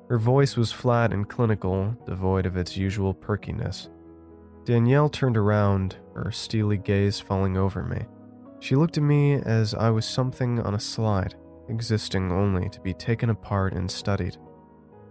Her 0.09 0.19
voice 0.19 0.55
was 0.55 0.71
flat 0.71 1.11
and 1.11 1.27
clinical, 1.27 1.97
devoid 2.05 2.45
of 2.45 2.55
its 2.55 2.77
usual 2.77 3.15
perkiness. 3.15 3.89
Danielle 4.63 5.09
turned 5.09 5.37
around, 5.37 5.97
her 6.13 6.31
steely 6.31 6.77
gaze 6.77 7.19
falling 7.19 7.57
over 7.57 7.81
me. 7.81 8.05
She 8.59 8.75
looked 8.75 8.97
at 8.97 9.03
me 9.03 9.35
as 9.35 9.73
I 9.73 9.89
was 9.89 10.05
something 10.05 10.59
on 10.59 10.75
a 10.75 10.79
slide, 10.79 11.33
existing 11.67 12.31
only 12.31 12.69
to 12.69 12.79
be 12.81 12.93
taken 12.93 13.31
apart 13.31 13.73
and 13.73 13.89
studied. 13.89 14.37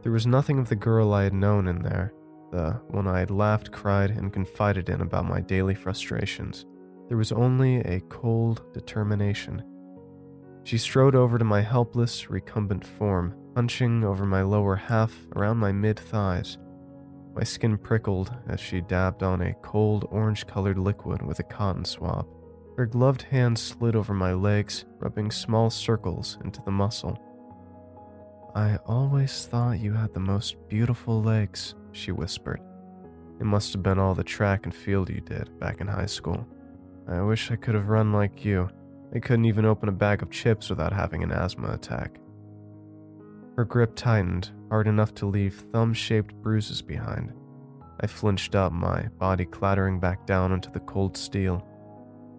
There 0.02 0.12
was 0.12 0.26
nothing 0.26 0.60
of 0.60 0.68
the 0.68 0.76
girl 0.76 1.12
I 1.12 1.24
had 1.24 1.34
known 1.34 1.66
in 1.66 1.82
there, 1.82 2.12
the 2.50 2.80
one 2.88 3.06
I 3.06 3.20
had 3.20 3.30
laughed, 3.30 3.72
cried, 3.72 4.10
and 4.10 4.32
confided 4.32 4.88
in 4.88 5.00
about 5.00 5.28
my 5.28 5.40
daily 5.40 5.74
frustrations. 5.74 6.66
There 7.08 7.16
was 7.16 7.32
only 7.32 7.76
a 7.80 8.00
cold 8.08 8.62
determination. 8.72 9.62
She 10.64 10.78
strode 10.78 11.14
over 11.14 11.38
to 11.38 11.44
my 11.44 11.62
helpless, 11.62 12.30
recumbent 12.30 12.86
form, 12.86 13.34
hunching 13.56 14.04
over 14.04 14.24
my 14.26 14.42
lower 14.42 14.76
half 14.76 15.16
around 15.34 15.56
my 15.58 15.72
mid 15.72 15.98
thighs. 15.98 16.58
My 17.34 17.44
skin 17.44 17.78
prickled 17.78 18.34
as 18.48 18.60
she 18.60 18.80
dabbed 18.80 19.22
on 19.22 19.40
a 19.40 19.54
cold 19.54 20.06
orange 20.10 20.46
colored 20.46 20.78
liquid 20.78 21.22
with 21.22 21.38
a 21.38 21.44
cotton 21.44 21.84
swab. 21.84 22.26
Her 22.76 22.86
gloved 22.86 23.22
hand 23.22 23.58
slid 23.58 23.96
over 23.96 24.14
my 24.14 24.32
legs, 24.32 24.84
rubbing 24.98 25.30
small 25.30 25.70
circles 25.70 26.38
into 26.44 26.62
the 26.62 26.70
muscle. 26.70 27.18
I 28.54 28.78
always 28.84 29.46
thought 29.46 29.78
you 29.78 29.92
had 29.92 30.12
the 30.12 30.20
most 30.20 30.56
beautiful 30.68 31.22
legs, 31.22 31.76
she 31.92 32.10
whispered. 32.10 32.60
It 33.38 33.44
must 33.44 33.72
have 33.72 33.82
been 33.82 33.98
all 33.98 34.14
the 34.14 34.24
track 34.24 34.64
and 34.64 34.74
field 34.74 35.08
you 35.08 35.20
did 35.20 35.58
back 35.60 35.80
in 35.80 35.86
high 35.86 36.06
school. 36.06 36.46
I 37.08 37.22
wish 37.22 37.50
I 37.50 37.56
could 37.56 37.74
have 37.74 37.88
run 37.88 38.12
like 38.12 38.44
you. 38.44 38.68
I 39.14 39.20
couldn't 39.20 39.44
even 39.44 39.64
open 39.64 39.88
a 39.88 39.92
bag 39.92 40.22
of 40.22 40.30
chips 40.30 40.68
without 40.68 40.92
having 40.92 41.22
an 41.22 41.30
asthma 41.30 41.72
attack. 41.72 42.18
Her 43.56 43.64
grip 43.64 43.94
tightened, 43.94 44.50
hard 44.68 44.88
enough 44.88 45.14
to 45.16 45.26
leave 45.26 45.64
thumb 45.72 45.94
shaped 45.94 46.34
bruises 46.34 46.82
behind. 46.82 47.32
I 48.00 48.06
flinched 48.08 48.54
up, 48.54 48.72
my 48.72 49.08
body 49.18 49.44
clattering 49.44 50.00
back 50.00 50.26
down 50.26 50.50
onto 50.50 50.70
the 50.72 50.80
cold 50.80 51.16
steel. 51.16 51.64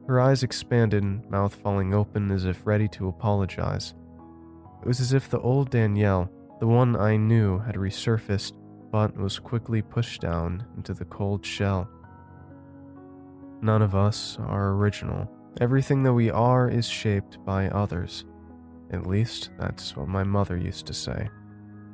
Her 0.07 0.19
eyes 0.19 0.43
expanded, 0.43 1.29
mouth 1.29 1.55
falling 1.55 1.93
open 1.93 2.31
as 2.31 2.45
if 2.45 2.65
ready 2.65 2.87
to 2.89 3.07
apologize. 3.07 3.93
It 4.81 4.87
was 4.87 4.99
as 4.99 5.13
if 5.13 5.29
the 5.29 5.39
old 5.39 5.69
Danielle, 5.69 6.29
the 6.59 6.67
one 6.67 6.95
I 6.95 7.15
knew, 7.15 7.59
had 7.59 7.75
resurfaced, 7.75 8.53
but 8.91 9.15
was 9.15 9.39
quickly 9.39 9.81
pushed 9.81 10.21
down 10.21 10.65
into 10.75 10.93
the 10.93 11.05
cold 11.05 11.45
shell. 11.45 11.89
None 13.61 13.83
of 13.83 13.95
us 13.95 14.37
are 14.39 14.71
original. 14.71 15.29
Everything 15.59 16.01
that 16.03 16.13
we 16.13 16.31
are 16.31 16.69
is 16.69 16.87
shaped 16.87 17.43
by 17.45 17.69
others. 17.69 18.25
At 18.91 19.05
least, 19.05 19.51
that's 19.59 19.95
what 19.95 20.07
my 20.07 20.23
mother 20.23 20.57
used 20.57 20.87
to 20.87 20.93
say. 20.93 21.29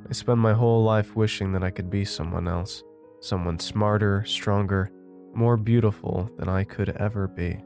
I 0.08 0.12
spent 0.12 0.38
my 0.38 0.54
whole 0.54 0.82
life 0.82 1.14
wishing 1.14 1.52
that 1.52 1.62
I 1.62 1.70
could 1.70 1.90
be 1.90 2.04
someone 2.04 2.48
else. 2.48 2.82
Someone 3.20 3.58
smarter, 3.58 4.24
stronger, 4.24 4.90
more 5.34 5.58
beautiful 5.58 6.30
than 6.38 6.48
I 6.48 6.64
could 6.64 6.90
ever 6.96 7.28
be. 7.28 7.62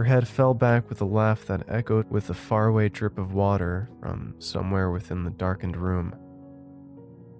Her 0.00 0.04
head 0.04 0.26
fell 0.26 0.54
back 0.54 0.88
with 0.88 1.02
a 1.02 1.04
laugh 1.04 1.44
that 1.44 1.68
echoed 1.68 2.10
with 2.10 2.28
the 2.28 2.32
faraway 2.32 2.88
drip 2.88 3.18
of 3.18 3.34
water 3.34 3.90
from 4.00 4.34
somewhere 4.38 4.90
within 4.90 5.24
the 5.24 5.30
darkened 5.30 5.76
room. 5.76 6.14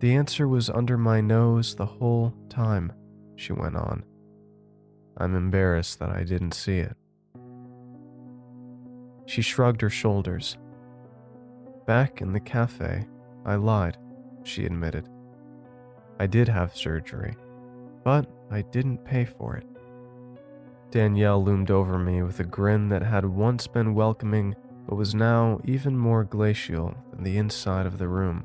The 0.00 0.14
answer 0.14 0.46
was 0.46 0.68
under 0.68 0.98
my 0.98 1.22
nose 1.22 1.74
the 1.74 1.86
whole 1.86 2.34
time, 2.50 2.92
she 3.34 3.54
went 3.54 3.76
on. 3.76 4.04
I'm 5.16 5.34
embarrassed 5.34 6.00
that 6.00 6.10
I 6.10 6.22
didn't 6.22 6.52
see 6.52 6.76
it. 6.80 6.94
She 9.24 9.40
shrugged 9.40 9.80
her 9.80 9.88
shoulders. 9.88 10.58
Back 11.86 12.20
in 12.20 12.34
the 12.34 12.40
cafe, 12.40 13.06
I 13.46 13.54
lied, 13.54 13.96
she 14.42 14.66
admitted. 14.66 15.08
I 16.18 16.26
did 16.26 16.46
have 16.46 16.76
surgery, 16.76 17.36
but 18.04 18.30
I 18.50 18.60
didn't 18.60 19.02
pay 19.06 19.24
for 19.24 19.56
it. 19.56 19.69
Danielle 20.90 21.42
loomed 21.44 21.70
over 21.70 21.98
me 21.98 22.22
with 22.22 22.40
a 22.40 22.44
grin 22.44 22.88
that 22.88 23.02
had 23.02 23.24
once 23.24 23.66
been 23.66 23.94
welcoming 23.94 24.56
but 24.86 24.96
was 24.96 25.14
now 25.14 25.60
even 25.64 25.96
more 25.96 26.24
glacial 26.24 26.94
than 27.12 27.22
the 27.22 27.38
inside 27.38 27.86
of 27.86 27.98
the 27.98 28.08
room. 28.08 28.44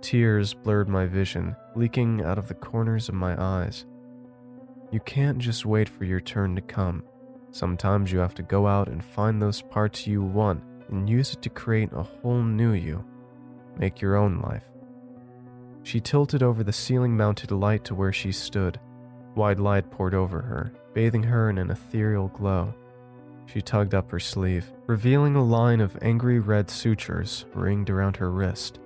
Tears 0.00 0.54
blurred 0.54 0.88
my 0.88 1.04
vision, 1.06 1.54
leaking 1.74 2.22
out 2.22 2.38
of 2.38 2.48
the 2.48 2.54
corners 2.54 3.10
of 3.10 3.14
my 3.14 3.38
eyes. 3.40 3.84
You 4.90 5.00
can't 5.00 5.38
just 5.38 5.66
wait 5.66 5.88
for 5.88 6.04
your 6.04 6.20
turn 6.20 6.54
to 6.56 6.62
come. 6.62 7.04
Sometimes 7.50 8.10
you 8.10 8.18
have 8.20 8.34
to 8.34 8.42
go 8.42 8.66
out 8.66 8.88
and 8.88 9.04
find 9.04 9.40
those 9.40 9.60
parts 9.60 10.06
you 10.06 10.22
want 10.22 10.62
and 10.88 11.08
use 11.08 11.34
it 11.34 11.42
to 11.42 11.50
create 11.50 11.90
a 11.92 12.02
whole 12.02 12.42
new 12.42 12.72
you. 12.72 13.04
Make 13.78 14.00
your 14.00 14.16
own 14.16 14.40
life. 14.40 14.64
She 15.82 16.00
tilted 16.00 16.42
over 16.42 16.64
the 16.64 16.72
ceiling 16.72 17.16
mounted 17.16 17.50
light 17.50 17.84
to 17.84 17.94
where 17.94 18.12
she 18.12 18.32
stood. 18.32 18.80
Wide 19.34 19.60
light 19.60 19.90
poured 19.90 20.14
over 20.14 20.40
her, 20.40 20.72
bathing 20.94 21.24
her 21.24 21.50
in 21.50 21.58
an 21.58 21.70
ethereal 21.70 22.28
glow. 22.28 22.72
She 23.46 23.60
tugged 23.60 23.94
up 23.94 24.10
her 24.10 24.20
sleeve, 24.20 24.72
revealing 24.86 25.36
a 25.36 25.44
line 25.44 25.80
of 25.80 25.98
angry 26.00 26.38
red 26.38 26.70
sutures 26.70 27.44
ringed 27.54 27.90
around 27.90 28.16
her 28.16 28.30
wrist. 28.30 28.78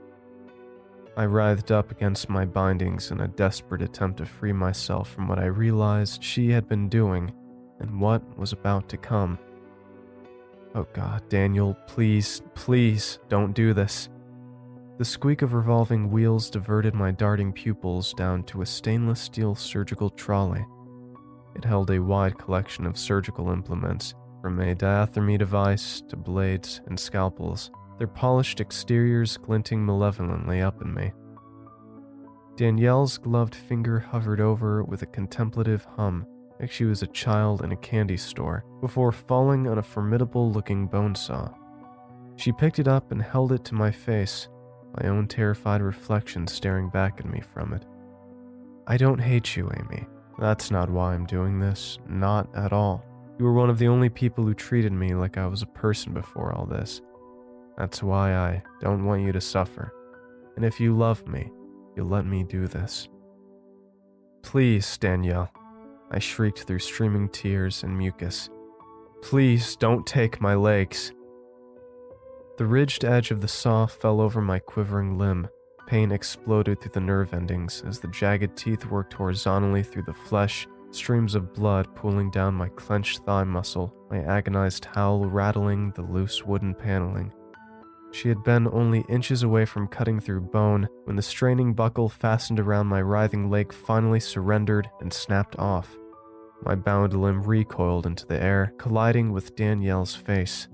I 1.16 1.26
writhed 1.26 1.70
up 1.70 1.90
against 1.90 2.28
my 2.28 2.44
bindings 2.44 3.10
in 3.10 3.20
a 3.20 3.28
desperate 3.28 3.82
attempt 3.82 4.18
to 4.18 4.26
free 4.26 4.52
myself 4.52 5.10
from 5.10 5.26
what 5.28 5.38
I 5.38 5.46
realized 5.46 6.22
she 6.22 6.50
had 6.50 6.68
been 6.68 6.88
doing 6.88 7.32
and 7.80 8.00
what 8.00 8.22
was 8.38 8.52
about 8.52 8.88
to 8.90 8.96
come. 8.96 9.38
Oh 10.74 10.86
God, 10.92 11.28
Daniel, 11.28 11.76
please, 11.86 12.42
please 12.54 13.18
don't 13.28 13.52
do 13.52 13.74
this. 13.74 14.08
The 14.98 15.04
squeak 15.04 15.42
of 15.42 15.54
revolving 15.54 16.10
wheels 16.10 16.50
diverted 16.50 16.94
my 16.94 17.10
darting 17.10 17.52
pupils 17.52 18.12
down 18.14 18.42
to 18.44 18.62
a 18.62 18.66
stainless 18.66 19.20
steel 19.20 19.54
surgical 19.54 20.10
trolley. 20.10 20.64
It 21.55 21.64
held 21.64 21.90
a 21.90 22.02
wide 22.02 22.38
collection 22.38 22.87
of 22.87 22.99
surgical 22.99 23.50
implements, 23.50 24.14
from 24.40 24.61
a 24.61 24.75
diathermy 24.75 25.38
device 25.38 26.00
to 26.09 26.17
blades 26.17 26.81
and 26.87 26.99
scalpels, 26.99 27.71
their 27.99 28.07
polished 28.07 28.61
exteriors 28.61 29.37
glinting 29.37 29.85
malevolently 29.85 30.61
up 30.61 30.81
at 30.81 30.87
me. 30.87 31.12
Danielle's 32.57 33.19
gloved 33.19 33.55
finger 33.55 33.99
hovered 33.99 34.40
over 34.40 34.83
with 34.85 35.02
a 35.02 35.07
contemplative 35.07 35.85
hum 35.97 36.26
like 36.61 36.71
she 36.71 36.85
was 36.85 37.02
a 37.02 37.09
child 37.09 37.62
in 37.62 37.73
a 37.73 37.76
candy 37.76 38.17
store, 38.17 38.64
before 38.81 39.12
falling 39.12 39.69
on 39.69 39.78
a 39.78 39.83
formidable 39.83 40.50
looking 40.50 40.87
bone 40.87 41.14
saw. 41.14 41.49
She 42.37 42.52
picked 42.52 42.78
it 42.78 42.88
up 42.88 43.12
and 43.12 43.23
held 43.23 43.52
it 43.52 43.64
to 43.67 43.75
my 43.75 43.90
face, 43.90 44.49
my 45.00 45.09
own 45.09 45.28
terrified 45.28 45.83
reflection 45.83 46.47
staring 46.47 46.88
back 46.88 47.21
at 47.21 47.26
me 47.26 47.40
from 47.40 47.73
it. 47.73 47.85
I 48.87 48.97
don't 48.97 49.21
hate 49.21 49.57
you, 49.57 49.71
Amy. 49.76 50.07
That's 50.38 50.71
not 50.71 50.88
why 50.88 51.14
I'm 51.14 51.26
doing 51.26 51.59
this. 51.59 51.99
Not 52.09 52.49
at 52.54 52.73
all. 52.73 53.04
You 53.38 53.45
were 53.45 53.52
one 53.52 53.71
of 53.71 53.78
the 53.78 53.88
only 53.88 54.09
people 54.09 54.45
who 54.45 54.54
treated 54.54 54.92
me 54.92 55.14
like 55.14 55.37
I 55.37 55.47
was 55.47 55.62
a 55.62 55.66
person 55.66 56.12
before 56.12 56.52
all 56.52 56.66
this. 56.66 57.00
That's 57.76 58.02
why 58.02 58.35
I 58.35 58.62
don't 58.80 59.04
want 59.04 59.23
you 59.23 59.33
to 59.33 59.40
suffer. 59.40 59.92
And 60.57 60.64
if 60.64 60.80
you 60.80 60.97
love 60.97 61.26
me, 61.28 61.50
you'll 61.97 62.09
let 62.09 62.26
me 62.26 62.42
do 62.42 62.66
this. 62.66 63.09
Please, 64.42 64.97
Danielle. 64.99 65.50
I 66.11 66.18
shrieked 66.18 66.62
through 66.62 66.78
streaming 66.78 67.28
tears 67.28 67.83
and 67.83 67.97
mucus. 67.97 68.49
Please 69.23 69.76
don't 69.76 70.07
take 70.07 70.40
my 70.40 70.54
legs. 70.54 71.12
The 72.57 72.66
ridged 72.66 73.04
edge 73.04 73.30
of 73.30 73.40
the 73.40 73.49
saw 73.49 73.87
fell 73.87 74.21
over 74.21 74.40
my 74.40 74.59
quivering 74.59 75.18
limb. 75.18 75.49
Pain 75.88 76.12
exploded 76.12 76.83
through 76.83 76.90
the 76.92 77.00
nerve 77.00 77.33
endings 77.33 77.83
as 77.87 77.99
the 77.99 78.09
jagged 78.09 78.54
teeth 78.59 78.85
worked 78.85 79.14
horizontally 79.14 79.83
through 79.83 80.02
the 80.02 80.12
flesh, 80.12 80.68
streams 80.90 81.35
of 81.35 81.54
blood 81.54 81.88
pooling 81.95 82.30
down 82.30 82.52
my 82.52 82.68
clenched 82.76 83.25
thigh 83.25 83.45
muscle, 83.45 83.95
my 84.11 84.18
agonized 84.18 84.85
howl 84.85 85.25
rattling 85.25 85.90
the 85.92 86.02
loose 86.02 86.45
wooden 86.45 86.75
paneling. 86.75 87.33
She 88.12 88.28
had 88.28 88.45
been 88.45 88.68
only 88.68 89.02
inches 89.09 89.42
away 89.42 89.64
from 89.64 89.88
cutting 89.88 90.21
through 90.21 90.42
bone 90.42 90.88
when 91.04 91.16
the 91.16 91.23
straining 91.23 91.73
buckle 91.73 92.11
fastened 92.11 92.61
around 92.61 92.87
my 92.87 93.00
writhing 93.00 93.49
leg 93.49 93.73
finally 93.73 94.21
surrendered 94.21 94.90
and 95.00 95.11
snapped 95.11 95.59
off. 95.59 95.97
My 96.64 96.75
bound 96.75 97.18
limb 97.18 97.42
recoiled 97.42 98.04
into 98.04 98.26
the 98.26 98.42
air, 98.42 98.75
colliding 98.76 99.33
with 99.33 99.57
Danielle's 99.57 100.14
face. 100.14 100.68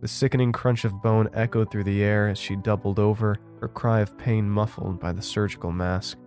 The 0.00 0.08
sickening 0.08 0.50
crunch 0.50 0.84
of 0.84 1.02
bone 1.02 1.28
echoed 1.34 1.70
through 1.70 1.84
the 1.84 2.02
air 2.02 2.28
as 2.28 2.38
she 2.38 2.56
doubled 2.56 2.98
over, 2.98 3.36
her 3.60 3.68
cry 3.68 4.00
of 4.00 4.16
pain 4.16 4.48
muffled 4.48 4.98
by 4.98 5.12
the 5.12 5.22
surgical 5.22 5.70
mask. 5.70 6.18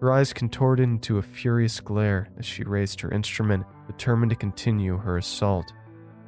Her 0.00 0.12
eyes 0.12 0.32
contorted 0.32 0.84
into 0.84 1.18
a 1.18 1.22
furious 1.22 1.78
glare 1.78 2.28
as 2.38 2.46
she 2.46 2.64
raised 2.64 3.00
her 3.02 3.10
instrument, 3.10 3.66
determined 3.86 4.30
to 4.30 4.36
continue 4.36 4.96
her 4.96 5.18
assault, 5.18 5.72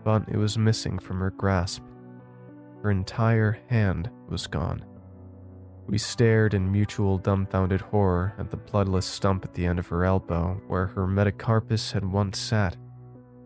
but 0.05 0.29
it 0.29 0.37
was 0.37 0.59
missing 0.59 0.99
from 0.99 1.21
her 1.21 1.31
grasp. 1.31 1.83
Her 2.83 2.91
entire 2.91 3.59
hand 3.69 4.11
was 4.29 4.47
gone. 4.47 4.85
We 5.87 5.99
stared 5.99 6.55
in 6.55 6.71
mutual 6.71 7.19
dumbfounded 7.19 7.81
horror 7.81 8.35
at 8.39 8.51
the 8.51 8.57
bloodless 8.57 9.07
stump 9.07 9.45
at 9.45 9.55
the 9.55 9.67
end 9.67 9.79
of 9.79 9.89
her 9.89 10.05
elbow 10.05 10.61
where 10.67 10.87
her 10.87 11.07
metacarpus 11.07 11.93
had 11.93 12.05
once 12.05 12.39
sat. 12.39 12.77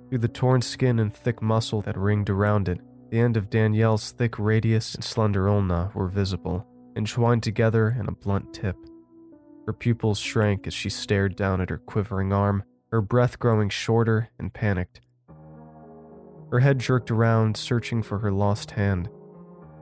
Through 0.08 0.18
the 0.18 0.28
torn 0.28 0.62
skin 0.62 0.98
and 0.98 1.14
thick 1.14 1.40
muscle 1.40 1.82
that 1.82 1.96
ringed 1.96 2.30
around 2.30 2.68
it, 2.68 2.80
the 3.10 3.20
end 3.20 3.36
of 3.36 3.50
Danielle's 3.50 4.10
thick 4.12 4.38
radius 4.38 4.94
and 4.94 5.04
slender 5.04 5.48
ulna 5.48 5.90
were 5.94 6.08
visible, 6.08 6.66
entwined 6.96 7.42
together 7.42 7.96
in 7.98 8.08
a 8.08 8.12
blunt 8.12 8.52
tip. 8.54 8.76
Her 9.66 9.72
pupils 9.72 10.18
shrank 10.18 10.66
as 10.66 10.74
she 10.74 10.88
stared 10.88 11.36
down 11.36 11.60
at 11.60 11.70
her 11.70 11.78
quivering 11.78 12.32
arm, 12.32 12.64
her 12.90 13.00
breath 13.00 13.38
growing 13.38 13.68
shorter 13.68 14.30
and 14.38 14.52
panicked. 14.52 15.00
Her 16.50 16.60
head 16.60 16.78
jerked 16.78 17.10
around, 17.10 17.56
searching 17.56 18.02
for 18.02 18.18
her 18.20 18.30
lost 18.30 18.70
hand, 18.70 19.08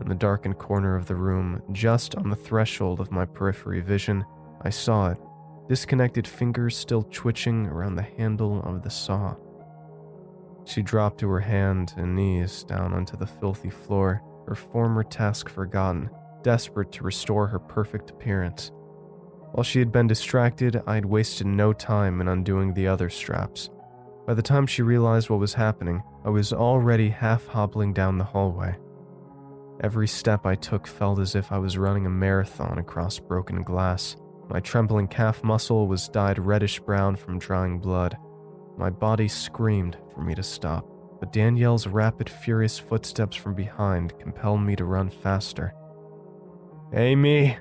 in 0.01 0.09
the 0.09 0.15
darkened 0.15 0.59
corner 0.59 0.97
of 0.97 1.07
the 1.07 1.15
room, 1.15 1.63
just 1.73 2.17
on 2.17 2.31
the 2.31 2.37
threshold 2.37 3.01
of 3.01 3.13
my 3.13 3.25
periphery 3.25 3.81
vision, 3.81 4.25
I 4.63 4.71
saw 4.71 5.11
it, 5.11 5.19
disconnected 5.69 6.27
fingers 6.27 6.77
still 6.77 7.03
twitching 7.05 7.67
around 7.67 7.95
the 7.95 8.03
handle 8.03 8.63
of 8.63 8.83
the 8.83 8.91
saw. 8.91 9.37
She 10.65 10.83
dropped 10.83 11.21
to 11.21 11.29
her 11.29 11.41
hand 11.41 11.95
and 11.97 12.17
knees 12.17 12.65
down 12.65 12.93
onto 12.93 13.17
the 13.17 13.27
filthy 13.27 13.71
floor, 13.71 14.23
her 14.47 14.55
former 14.55 15.05
task 15.05 15.49
forgotten, 15.49 16.11
desperate 16.45 16.93
to 16.93 17.03
restore 17.03 17.49
her 17.49 17.59
perfect 17.59 18.11
appearance. 18.11 18.71
While 19.51 19.65
she 19.65 19.81
had 19.81 19.91
been 19.91 20.07
distracted, 20.07 20.83
I 20.87 20.95
had 20.95 21.05
wasted 21.05 21.49
no 21.49 21.73
time 21.73 22.21
in 22.21 22.29
undoing 22.29 22.75
the 22.75 22.87
other 22.87 23.11
straps. 23.11 23.71
By 24.27 24.35
the 24.35 24.43
time 24.43 24.67
she 24.67 24.83
realized 24.83 25.29
what 25.29 25.39
was 25.41 25.55
happening, 25.55 26.03
I 26.25 26.31
was 26.31 26.53
already 26.53 27.09
half 27.09 27.47
hobbling 27.47 27.93
down 27.93 28.19
the 28.19 28.25
hallway. 28.25 28.77
Every 29.81 30.09
step 30.09 30.47
I 30.47 30.55
took 30.55 30.87
felt 30.87 31.19
as 31.19 31.35
if 31.35 31.51
I 31.53 31.59
was 31.59 31.77
running 31.79 32.07
a 32.07 32.11
marathon 32.11 32.79
across 32.79 33.19
broken 33.19 33.63
glass. 33.63 34.17
My 34.49 34.61
trembling 34.61 35.09
calf 35.09 35.43
muscle 35.43 35.89
was 35.89 36.09
dyed 36.09 36.39
reddish 36.39 36.81
brown 36.81 37.17
from 37.17 37.39
drying 37.39 37.79
blood. 37.81 38.17
My 38.77 38.91
body 38.91 39.29
screamed 39.29 39.97
for 40.15 40.23
me 40.23 40.35
to 40.35 40.43
stop, 40.43 40.87
but 41.21 41.33
Danielle's 41.33 41.87
rapid, 41.87 42.29
furious 42.29 42.79
footsteps 42.79 43.37
from 43.37 43.55
behind 43.55 44.19
compelled 44.19 44.63
me 44.63 44.75
to 44.77 44.85
run 44.85 45.11
faster. 45.11 45.75
Amy! 46.97 47.59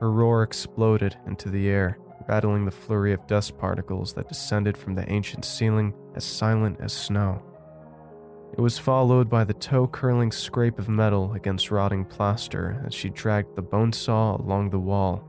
Her 0.00 0.10
roar 0.10 0.42
exploded 0.42 1.16
into 1.26 1.48
the 1.48 1.68
air, 1.68 1.98
rattling 2.28 2.66
the 2.66 2.70
flurry 2.70 3.14
of 3.14 3.26
dust 3.26 3.56
particles 3.56 4.12
that 4.12 4.28
descended 4.28 4.76
from 4.76 4.94
the 4.94 5.10
ancient 5.10 5.46
ceiling 5.46 5.94
as 6.14 6.22
silent 6.22 6.78
as 6.80 6.92
snow. 6.92 7.42
It 8.52 8.60
was 8.60 8.78
followed 8.78 9.30
by 9.30 9.44
the 9.44 9.54
toe 9.54 9.86
curling 9.86 10.30
scrape 10.30 10.78
of 10.78 10.90
metal 10.90 11.32
against 11.32 11.70
rotting 11.70 12.04
plaster 12.04 12.82
as 12.86 12.92
she 12.92 13.08
dragged 13.08 13.56
the 13.56 13.62
bone 13.62 13.92
saw 13.92 14.36
along 14.36 14.70
the 14.70 14.78
wall. 14.78 15.24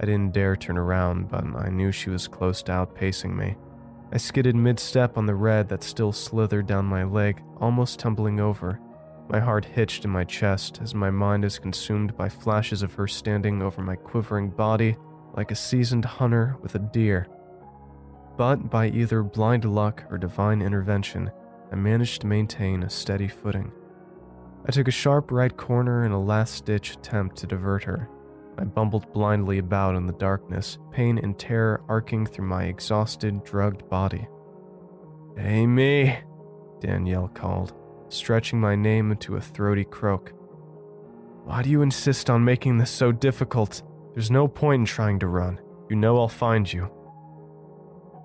I 0.00 0.06
didn't 0.06 0.32
dare 0.32 0.56
turn 0.56 0.78
around, 0.78 1.28
but 1.28 1.44
I 1.44 1.68
knew 1.68 1.92
she 1.92 2.08
was 2.08 2.28
close 2.28 2.62
to 2.64 2.72
outpacing 2.72 3.36
me. 3.36 3.56
I 4.10 4.16
skidded 4.16 4.56
mid 4.56 4.80
step 4.80 5.18
on 5.18 5.26
the 5.26 5.34
red 5.34 5.68
that 5.68 5.82
still 5.82 6.12
slithered 6.12 6.66
down 6.66 6.86
my 6.86 7.04
leg, 7.04 7.42
almost 7.60 7.98
tumbling 7.98 8.40
over. 8.40 8.80
My 9.28 9.40
heart 9.40 9.64
hitched 9.64 10.04
in 10.04 10.10
my 10.10 10.24
chest 10.24 10.80
as 10.82 10.94
my 10.94 11.10
mind 11.10 11.44
is 11.44 11.58
consumed 11.58 12.16
by 12.16 12.28
flashes 12.28 12.82
of 12.82 12.92
her 12.94 13.06
standing 13.06 13.62
over 13.62 13.80
my 13.80 13.96
quivering 13.96 14.50
body 14.50 14.96
like 15.34 15.50
a 15.50 15.56
seasoned 15.56 16.04
hunter 16.04 16.56
with 16.60 16.74
a 16.74 16.78
deer. 16.78 17.26
But 18.36 18.70
by 18.70 18.88
either 18.88 19.22
blind 19.22 19.64
luck 19.64 20.04
or 20.10 20.18
divine 20.18 20.60
intervention, 20.60 21.30
I 21.72 21.76
managed 21.76 22.20
to 22.20 22.26
maintain 22.26 22.82
a 22.82 22.90
steady 22.90 23.28
footing. 23.28 23.72
I 24.66 24.72
took 24.72 24.88
a 24.88 24.92
sharp 24.92 25.30
right 25.30 25.54
corner 25.56 26.04
in 26.04 26.12
a 26.12 26.20
last 26.20 26.64
ditch 26.64 26.92
attempt 26.92 27.36
to 27.38 27.46
divert 27.46 27.84
her. 27.84 28.08
I 28.58 28.64
bumbled 28.64 29.12
blindly 29.12 29.58
about 29.58 29.96
in 29.96 30.06
the 30.06 30.12
darkness, 30.12 30.78
pain 30.92 31.18
and 31.18 31.38
terror 31.38 31.82
arcing 31.88 32.26
through 32.26 32.46
my 32.46 32.64
exhausted, 32.64 33.42
drugged 33.44 33.88
body. 33.88 34.28
Amy, 35.38 36.16
Danielle 36.80 37.28
called, 37.28 37.74
stretching 38.14 38.60
my 38.60 38.76
name 38.76 39.10
into 39.10 39.36
a 39.36 39.40
throaty 39.40 39.84
croak. 39.84 40.32
Why 41.44 41.62
do 41.62 41.68
you 41.68 41.82
insist 41.82 42.30
on 42.30 42.44
making 42.44 42.78
this 42.78 42.90
so 42.90 43.12
difficult? 43.12 43.82
There's 44.14 44.30
no 44.30 44.48
point 44.48 44.80
in 44.80 44.86
trying 44.86 45.18
to 45.18 45.26
run. 45.26 45.60
You 45.90 45.96
know 45.96 46.18
I'll 46.18 46.28
find 46.28 46.72
you. 46.72 46.90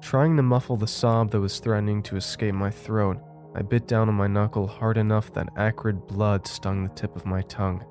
Trying 0.02 0.38
to 0.38 0.44
muffle 0.44 0.78
the 0.78 0.88
sob 0.88 1.32
that 1.32 1.42
was 1.42 1.60
threatening 1.60 2.02
to 2.04 2.16
escape 2.16 2.54
my 2.54 2.70
throat, 2.70 3.18
I 3.56 3.62
bit 3.62 3.88
down 3.88 4.08
on 4.08 4.16
my 4.16 4.28
knuckle 4.28 4.68
hard 4.68 4.98
enough 4.98 5.34
that 5.34 5.50
acrid 5.58 6.08
blood 6.08 6.48
stung 6.48 6.84
the 6.84 6.94
tip 6.94 7.16
of 7.16 7.26
my 7.26 7.42
tongue. 7.42 7.84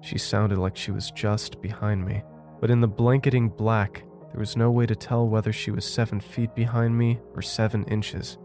She 0.00 0.18
sounded 0.18 0.58
like 0.58 0.76
she 0.76 0.90
was 0.90 1.12
just 1.12 1.60
behind 1.60 2.04
me, 2.04 2.24
but 2.60 2.70
in 2.70 2.80
the 2.80 2.88
blanketing 2.88 3.48
black, 3.48 4.04
there 4.32 4.40
was 4.40 4.56
no 4.56 4.70
way 4.70 4.86
to 4.86 4.96
tell 4.96 5.28
whether 5.28 5.52
she 5.52 5.70
was 5.70 5.84
seven 5.84 6.18
feet 6.18 6.54
behind 6.54 6.96
me 6.96 7.20
or 7.34 7.42
seven 7.42 7.84
inches. 7.84 8.38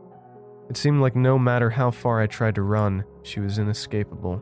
It 0.69 0.77
seemed 0.77 1.01
like 1.01 1.15
no 1.15 1.39
matter 1.39 1.69
how 1.69 1.91
far 1.91 2.21
I 2.21 2.27
tried 2.27 2.55
to 2.55 2.61
run, 2.61 3.05
she 3.23 3.39
was 3.39 3.57
inescapable. 3.57 4.41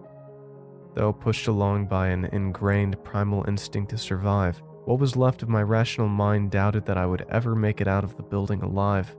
Though 0.96 1.14
pushed 1.14 1.48
along 1.48 1.88
by 1.88 2.08
an 2.08 2.26
ingrained 2.26 3.04
primal 3.04 3.46
instinct 3.48 3.92
to 3.92 3.98
survive, 3.98 4.62
what 4.86 5.00
was 5.00 5.16
left 5.16 5.44
of 5.44 5.50
my 5.50 5.62
rational 5.62 6.08
mind 6.08 6.52
doubted 6.52 6.86
that 6.86 6.98
I 6.98 7.06
would 7.06 7.26
ever 7.30 7.56
make 7.56 7.82
it 7.82 7.88
out 7.88 8.04
of 8.04 8.16
the 8.18 8.24
building 8.24 8.62
alive. 8.62 9.16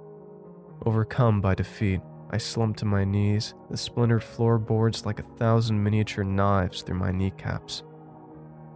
Overcome 0.85 1.41
by 1.41 1.55
defeat, 1.55 2.01
I 2.31 2.39
slumped 2.39 2.81
to 2.81 2.85
my 2.85 3.05
knees, 3.05 3.55
the 3.71 3.77
splintered 3.77 4.23
floorboards 4.23 5.07
like 5.07 5.21
a 5.21 5.37
thousand 5.37 5.83
miniature 5.83 6.25
knives 6.25 6.83
through 6.83 6.99
my 6.99 7.13
kneecaps. 7.13 7.85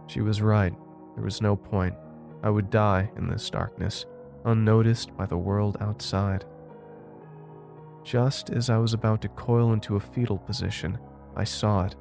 She 0.07 0.21
was 0.21 0.41
right. 0.41 0.73
There 1.15 1.23
was 1.23 1.41
no 1.41 1.55
point. 1.55 1.95
I 2.43 2.49
would 2.49 2.69
die 2.69 3.11
in 3.17 3.27
this 3.27 3.49
darkness, 3.49 4.05
unnoticed 4.45 5.15
by 5.17 5.25
the 5.25 5.37
world 5.37 5.77
outside. 5.81 6.45
Just 8.03 8.49
as 8.49 8.69
I 8.69 8.77
was 8.77 8.93
about 8.93 9.21
to 9.21 9.29
coil 9.29 9.73
into 9.73 9.95
a 9.95 9.99
fetal 9.99 10.37
position, 10.37 10.97
I 11.35 11.43
saw 11.43 11.85
it. 11.85 11.95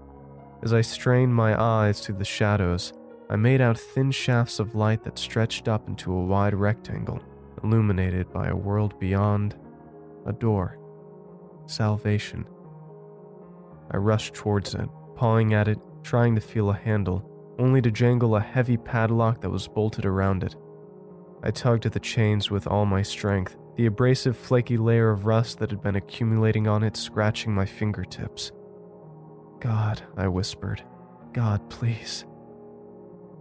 As 0.63 0.73
I 0.73 0.81
strained 0.81 1.35
my 1.35 1.61
eyes 1.61 2.01
through 2.01 2.17
the 2.17 2.25
shadows, 2.25 2.93
I 3.29 3.37
made 3.37 3.61
out 3.61 3.79
thin 3.79 4.11
shafts 4.11 4.59
of 4.59 4.75
light 4.75 5.05
that 5.05 5.19
stretched 5.19 5.69
up 5.69 5.89
into 5.89 6.13
a 6.13 6.25
wide 6.25 6.55
rectangle, 6.55 7.21
illuminated 7.63 8.33
by 8.33 8.49
a 8.49 8.57
world 8.57 8.99
beyond 8.99 9.57
a 10.27 10.33
door 10.33 10.77
salvation. 11.67 12.45
I 13.93 13.97
rushed 13.97 14.35
towards 14.35 14.75
it, 14.75 14.89
pawing 15.15 15.55
at 15.55 15.69
it, 15.69 15.79
trying 16.03 16.35
to 16.35 16.41
feel 16.41 16.71
a 16.71 16.77
handle, 16.77 17.25
only 17.59 17.81
to 17.83 17.91
jangle 17.91 18.37
a 18.37 18.41
heavy 18.41 18.77
padlock 18.77 19.41
that 19.41 19.51
was 19.51 19.69
bolted 19.69 20.05
around 20.05 20.43
it. 20.43 20.57
I 21.43 21.51
tugged 21.51 21.87
at 21.87 21.93
the 21.93 22.01
chains 22.01 22.51
with 22.51 22.67
all 22.67 22.87
my 22.87 23.03
strength, 23.03 23.57
the 23.81 23.87
abrasive, 23.87 24.37
flaky 24.37 24.77
layer 24.77 25.09
of 25.09 25.25
rust 25.25 25.59
that 25.59 25.71
had 25.71 25.81
been 25.81 25.97
accumulating 25.97 26.69
on 26.69 26.83
it 26.83 26.99
scratching 26.99 27.51
my 27.51 27.65
fingertips. 27.65 28.53
God, 29.59 30.03
I 30.19 30.29
whispered. 30.29 30.85
God, 31.33 31.71
please. 31.71 32.27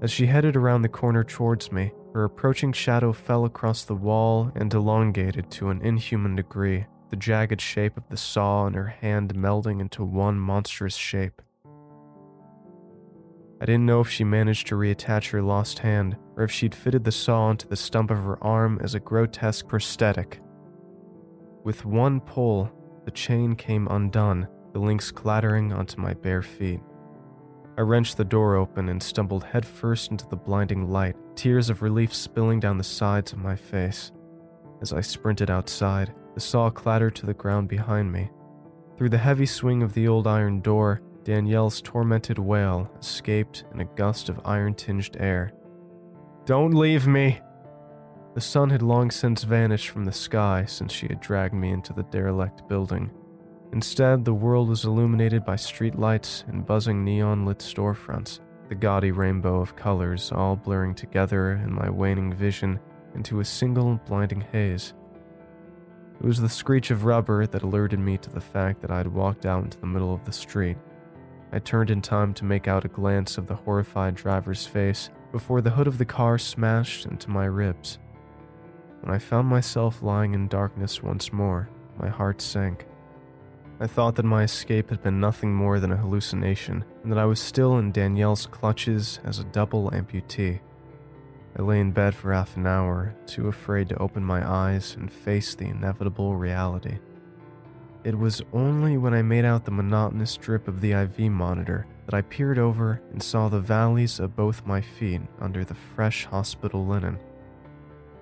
As 0.01 0.09
she 0.09 0.27
headed 0.27 0.55
around 0.55 0.83
the 0.83 0.87
corner 0.87 1.25
towards 1.25 1.73
me, 1.73 1.91
her 2.13 2.23
approaching 2.23 2.71
shadow 2.71 3.11
fell 3.11 3.43
across 3.43 3.83
the 3.83 3.95
wall 3.95 4.49
and 4.55 4.73
elongated 4.73 5.51
to 5.51 5.71
an 5.71 5.81
inhuman 5.81 6.37
degree, 6.37 6.85
the 7.09 7.17
jagged 7.17 7.59
shape 7.59 7.97
of 7.97 8.07
the 8.07 8.15
saw 8.15 8.65
in 8.65 8.75
her 8.75 8.87
hand 8.87 9.35
melding 9.35 9.81
into 9.81 10.05
one 10.05 10.39
monstrous 10.39 10.95
shape. 10.95 11.41
I 13.59 13.65
didn't 13.65 13.85
know 13.85 13.99
if 13.99 14.09
she 14.09 14.23
managed 14.23 14.67
to 14.67 14.75
reattach 14.75 15.31
her 15.31 15.41
lost 15.41 15.79
hand 15.79 16.15
or 16.39 16.45
if 16.45 16.51
she'd 16.51 16.73
fitted 16.73 17.03
the 17.03 17.11
saw 17.11 17.47
onto 17.47 17.67
the 17.67 17.75
stump 17.75 18.09
of 18.09 18.17
her 18.17 18.41
arm 18.41 18.79
as 18.81 18.95
a 18.95 18.99
grotesque 18.99 19.67
prosthetic. 19.67 20.39
With 21.65 21.83
one 21.83 22.21
pull, 22.21 22.71
the 23.03 23.11
chain 23.11 23.57
came 23.57 23.89
undone, 23.89 24.47
the 24.71 24.79
links 24.79 25.11
clattering 25.11 25.73
onto 25.73 25.99
my 25.99 26.13
bare 26.13 26.41
feet. 26.41 26.79
I 27.77 27.81
wrenched 27.81 28.15
the 28.15 28.23
door 28.23 28.55
open 28.55 28.87
and 28.87 29.03
stumbled 29.03 29.43
headfirst 29.43 30.11
into 30.11 30.27
the 30.29 30.37
blinding 30.37 30.89
light, 30.89 31.17
tears 31.35 31.69
of 31.69 31.81
relief 31.81 32.13
spilling 32.13 32.61
down 32.61 32.77
the 32.77 32.85
sides 32.85 33.33
of 33.33 33.39
my 33.39 33.57
face. 33.57 34.13
As 34.81 34.93
I 34.93 35.01
sprinted 35.01 35.49
outside, 35.49 36.13
the 36.35 36.39
saw 36.39 36.69
clattered 36.69 37.15
to 37.15 37.25
the 37.25 37.33
ground 37.33 37.67
behind 37.67 38.13
me. 38.13 38.29
Through 38.95 39.09
the 39.09 39.17
heavy 39.17 39.45
swing 39.45 39.83
of 39.83 39.93
the 39.93 40.07
old 40.07 40.25
iron 40.25 40.61
door, 40.61 41.01
Danielle's 41.25 41.81
tormented 41.81 42.39
wail 42.39 42.89
escaped 42.97 43.65
in 43.73 43.81
a 43.81 43.85
gust 43.85 44.29
of 44.29 44.39
iron 44.45 44.73
tinged 44.73 45.17
air. 45.19 45.51
Don't 46.49 46.73
leave 46.73 47.05
me! 47.05 47.39
The 48.33 48.41
sun 48.41 48.71
had 48.71 48.81
long 48.81 49.11
since 49.11 49.43
vanished 49.43 49.89
from 49.89 50.03
the 50.03 50.11
sky 50.11 50.65
since 50.65 50.91
she 50.91 51.07
had 51.07 51.19
dragged 51.19 51.53
me 51.53 51.69
into 51.69 51.93
the 51.93 52.01
derelict 52.01 52.67
building. 52.67 53.11
Instead, 53.71 54.25
the 54.25 54.33
world 54.33 54.67
was 54.67 54.83
illuminated 54.83 55.45
by 55.45 55.53
streetlights 55.53 56.47
and 56.47 56.65
buzzing 56.65 57.05
neon 57.05 57.45
lit 57.45 57.59
storefronts, 57.59 58.39
the 58.67 58.73
gaudy 58.73 59.11
rainbow 59.11 59.61
of 59.61 59.75
colors 59.75 60.31
all 60.31 60.55
blurring 60.55 60.95
together 60.95 61.51
in 61.63 61.71
my 61.71 61.87
waning 61.87 62.33
vision 62.33 62.79
into 63.13 63.41
a 63.41 63.45
single 63.45 64.01
blinding 64.07 64.41
haze. 64.41 64.95
It 66.19 66.25
was 66.25 66.41
the 66.41 66.49
screech 66.49 66.89
of 66.89 67.05
rubber 67.05 67.45
that 67.45 67.61
alerted 67.61 67.99
me 67.99 68.17
to 68.17 68.29
the 68.31 68.41
fact 68.41 68.81
that 68.81 68.89
I 68.89 68.97
had 68.97 69.13
walked 69.13 69.45
out 69.45 69.65
into 69.65 69.79
the 69.79 69.85
middle 69.85 70.15
of 70.15 70.25
the 70.25 70.33
street. 70.33 70.77
I 71.51 71.59
turned 71.59 71.91
in 71.91 72.01
time 72.01 72.33
to 72.33 72.43
make 72.43 72.67
out 72.67 72.85
a 72.85 72.87
glance 72.87 73.37
of 73.37 73.45
the 73.45 73.55
horrified 73.55 74.15
driver's 74.15 74.65
face 74.65 75.11
before 75.31 75.61
the 75.61 75.69
hood 75.69 75.87
of 75.87 75.97
the 75.97 76.05
car 76.05 76.37
smashed 76.37 77.05
into 77.05 77.29
my 77.29 77.45
ribs. 77.45 77.99
When 79.01 79.13
I 79.13 79.19
found 79.19 79.47
myself 79.47 80.01
lying 80.01 80.33
in 80.33 80.47
darkness 80.47 81.01
once 81.01 81.31
more, 81.31 81.69
my 81.97 82.09
heart 82.09 82.41
sank. 82.41 82.85
I 83.79 83.87
thought 83.87 84.15
that 84.15 84.25
my 84.25 84.43
escape 84.43 84.89
had 84.89 85.01
been 85.01 85.21
nothing 85.21 85.53
more 85.53 85.79
than 85.79 85.93
a 85.93 85.97
hallucination, 85.97 86.83
and 87.03 87.11
that 87.11 87.19
I 87.19 87.25
was 87.25 87.39
still 87.39 87.77
in 87.77 87.93
Danielle's 87.93 88.45
clutches 88.45 89.19
as 89.23 89.39
a 89.39 89.45
double 89.45 89.89
amputee. 89.91 90.59
I 91.57 91.61
lay 91.61 91.79
in 91.79 91.91
bed 91.91 92.13
for 92.13 92.33
half 92.33 92.57
an 92.57 92.67
hour, 92.67 93.15
too 93.25 93.47
afraid 93.47 93.89
to 93.89 93.97
open 93.97 94.23
my 94.23 94.47
eyes 94.47 94.95
and 94.95 95.11
face 95.11 95.55
the 95.55 95.67
inevitable 95.67 96.35
reality. 96.35 96.99
It 98.03 98.17
was 98.17 98.41
only 98.53 98.97
when 98.97 99.13
I 99.13 99.21
made 99.21 99.45
out 99.45 99.65
the 99.65 99.71
monotonous 99.71 100.37
drip 100.37 100.67
of 100.67 100.81
the 100.81 100.91
IV 100.91 101.19
monitor 101.31 101.85
that 102.09 102.17
I 102.17 102.23
peered 102.23 102.57
over 102.57 102.99
and 103.11 103.21
saw 103.21 103.49
the 103.49 103.59
valleys 103.59 104.19
of 104.19 104.35
both 104.35 104.65
my 104.65 104.81
feet 104.81 105.21
under 105.39 105.63
the 105.63 105.75
fresh 105.75 106.25
hospital 106.25 106.83
linen. 106.83 107.19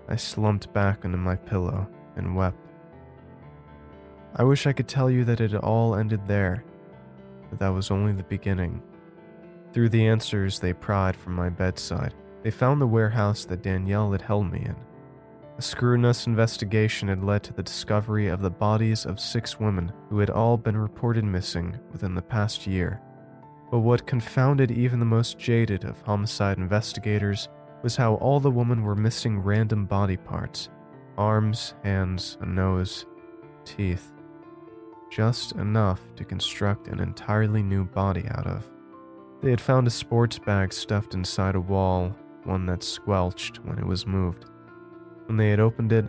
I 0.09 0.17
slumped 0.17 0.73
back 0.73 1.05
onto 1.05 1.17
my 1.17 1.37
pillow 1.37 1.87
and 2.17 2.35
wept. 2.35 2.57
I 4.35 4.43
wish 4.43 4.67
I 4.67 4.73
could 4.73 4.89
tell 4.89 5.09
you 5.09 5.23
that 5.23 5.39
it 5.39 5.55
all 5.55 5.95
ended 5.95 6.27
there, 6.27 6.65
but 7.49 7.59
that 7.59 7.69
was 7.69 7.89
only 7.89 8.11
the 8.11 8.23
beginning. 8.23 8.81
Through 9.71 9.87
the 9.87 10.05
answers 10.05 10.59
they 10.59 10.73
pried 10.73 11.15
from 11.15 11.33
my 11.33 11.47
bedside, 11.47 12.13
they 12.43 12.51
found 12.51 12.81
the 12.81 12.87
warehouse 12.87 13.45
that 13.45 13.63
Danielle 13.63 14.11
had 14.11 14.21
held 14.21 14.51
me 14.51 14.65
in. 14.65 14.75
A 15.57 15.61
scrutineous 15.61 16.27
investigation 16.27 17.07
had 17.07 17.23
led 17.23 17.41
to 17.43 17.53
the 17.53 17.63
discovery 17.63 18.27
of 18.27 18.41
the 18.41 18.49
bodies 18.49 19.05
of 19.05 19.17
six 19.17 19.61
women 19.61 19.93
who 20.09 20.19
had 20.19 20.29
all 20.29 20.57
been 20.57 20.75
reported 20.75 21.23
missing 21.23 21.79
within 21.93 22.15
the 22.15 22.21
past 22.21 22.67
year. 22.67 23.01
But 23.69 23.79
what 23.79 24.07
confounded 24.07 24.71
even 24.71 24.99
the 24.99 25.05
most 25.05 25.37
jaded 25.37 25.83
of 25.83 26.01
homicide 26.01 26.57
investigators 26.57 27.49
was 27.83 27.95
how 27.95 28.15
all 28.15 28.39
the 28.39 28.51
women 28.51 28.83
were 28.83 28.95
missing 28.95 29.39
random 29.39 29.85
body 29.85 30.17
parts 30.17 30.69
arms, 31.17 31.73
hands, 31.83 32.37
a 32.41 32.45
nose, 32.45 33.07
teeth 33.65 34.13
just 35.09 35.53
enough 35.53 36.01
to 36.15 36.25
construct 36.25 36.87
an 36.87 36.99
entirely 36.99 37.63
new 37.63 37.85
body 37.85 38.25
out 38.31 38.47
of. 38.47 38.69
They 39.41 39.49
had 39.49 39.61
found 39.61 39.87
a 39.87 39.91
sports 39.91 40.39
bag 40.39 40.73
stuffed 40.73 41.13
inside 41.13 41.55
a 41.55 41.61
wall, 41.61 42.15
one 42.43 42.65
that 42.65 42.83
squelched 42.83 43.57
when 43.65 43.77
it 43.77 43.85
was 43.85 44.07
moved. 44.07 44.45
When 45.25 45.37
they 45.37 45.49
had 45.49 45.59
opened 45.59 45.91
it, 45.91 46.05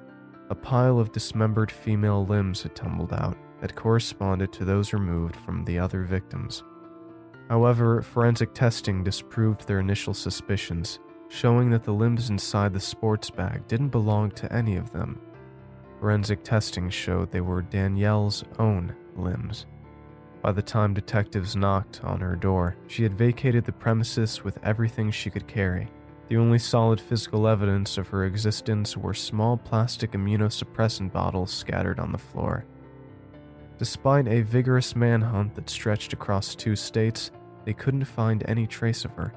a 0.50 0.54
pile 0.54 0.98
of 0.98 1.12
dismembered 1.12 1.70
female 1.70 2.24
limbs 2.24 2.62
had 2.62 2.74
tumbled 2.74 3.12
out 3.12 3.36
that 3.60 3.74
corresponded 3.74 4.52
to 4.52 4.64
those 4.64 4.92
removed 4.92 5.36
from 5.36 5.64
the 5.64 5.78
other 5.78 6.04
victims. 6.04 6.62
However, 7.48 8.02
forensic 8.02 8.54
testing 8.54 9.02
disproved 9.02 9.66
their 9.66 9.80
initial 9.80 10.14
suspicions, 10.14 10.98
showing 11.28 11.70
that 11.70 11.84
the 11.84 11.92
limbs 11.92 12.30
inside 12.30 12.72
the 12.72 12.80
sports 12.80 13.30
bag 13.30 13.66
didn't 13.68 13.88
belong 13.88 14.30
to 14.32 14.52
any 14.52 14.76
of 14.76 14.90
them 14.92 15.20
Forensic 16.00 16.44
testing 16.44 16.90
showed 16.90 17.30
they 17.30 17.40
were 17.40 17.62
Danielle's 17.62 18.44
own 18.58 18.94
limbs. 19.16 19.66
By 20.42 20.52
the 20.52 20.62
time 20.62 20.94
detectives 20.94 21.56
knocked 21.56 22.04
on 22.04 22.20
her 22.20 22.36
door, 22.36 22.76
she 22.86 23.02
had 23.02 23.18
vacated 23.18 23.64
the 23.64 23.72
premises 23.72 24.44
with 24.44 24.58
everything 24.62 25.10
she 25.10 25.30
could 25.30 25.48
carry. 25.48 25.88
The 26.28 26.36
only 26.36 26.58
solid 26.58 27.00
physical 27.00 27.48
evidence 27.48 27.98
of 27.98 28.06
her 28.08 28.24
existence 28.26 28.96
were 28.96 29.14
small 29.14 29.56
plastic 29.56 30.12
immunosuppressant 30.12 31.12
bottles 31.12 31.50
scattered 31.50 31.98
on 31.98 32.12
the 32.12 32.18
floor. 32.18 32.64
Despite 33.78 34.28
a 34.28 34.42
vigorous 34.42 34.94
manhunt 34.94 35.54
that 35.56 35.70
stretched 35.70 36.12
across 36.12 36.54
two 36.54 36.76
states, 36.76 37.32
they 37.68 37.74
couldn't 37.74 38.06
find 38.06 38.42
any 38.48 38.66
trace 38.66 39.04
of 39.04 39.10
her. 39.10 39.30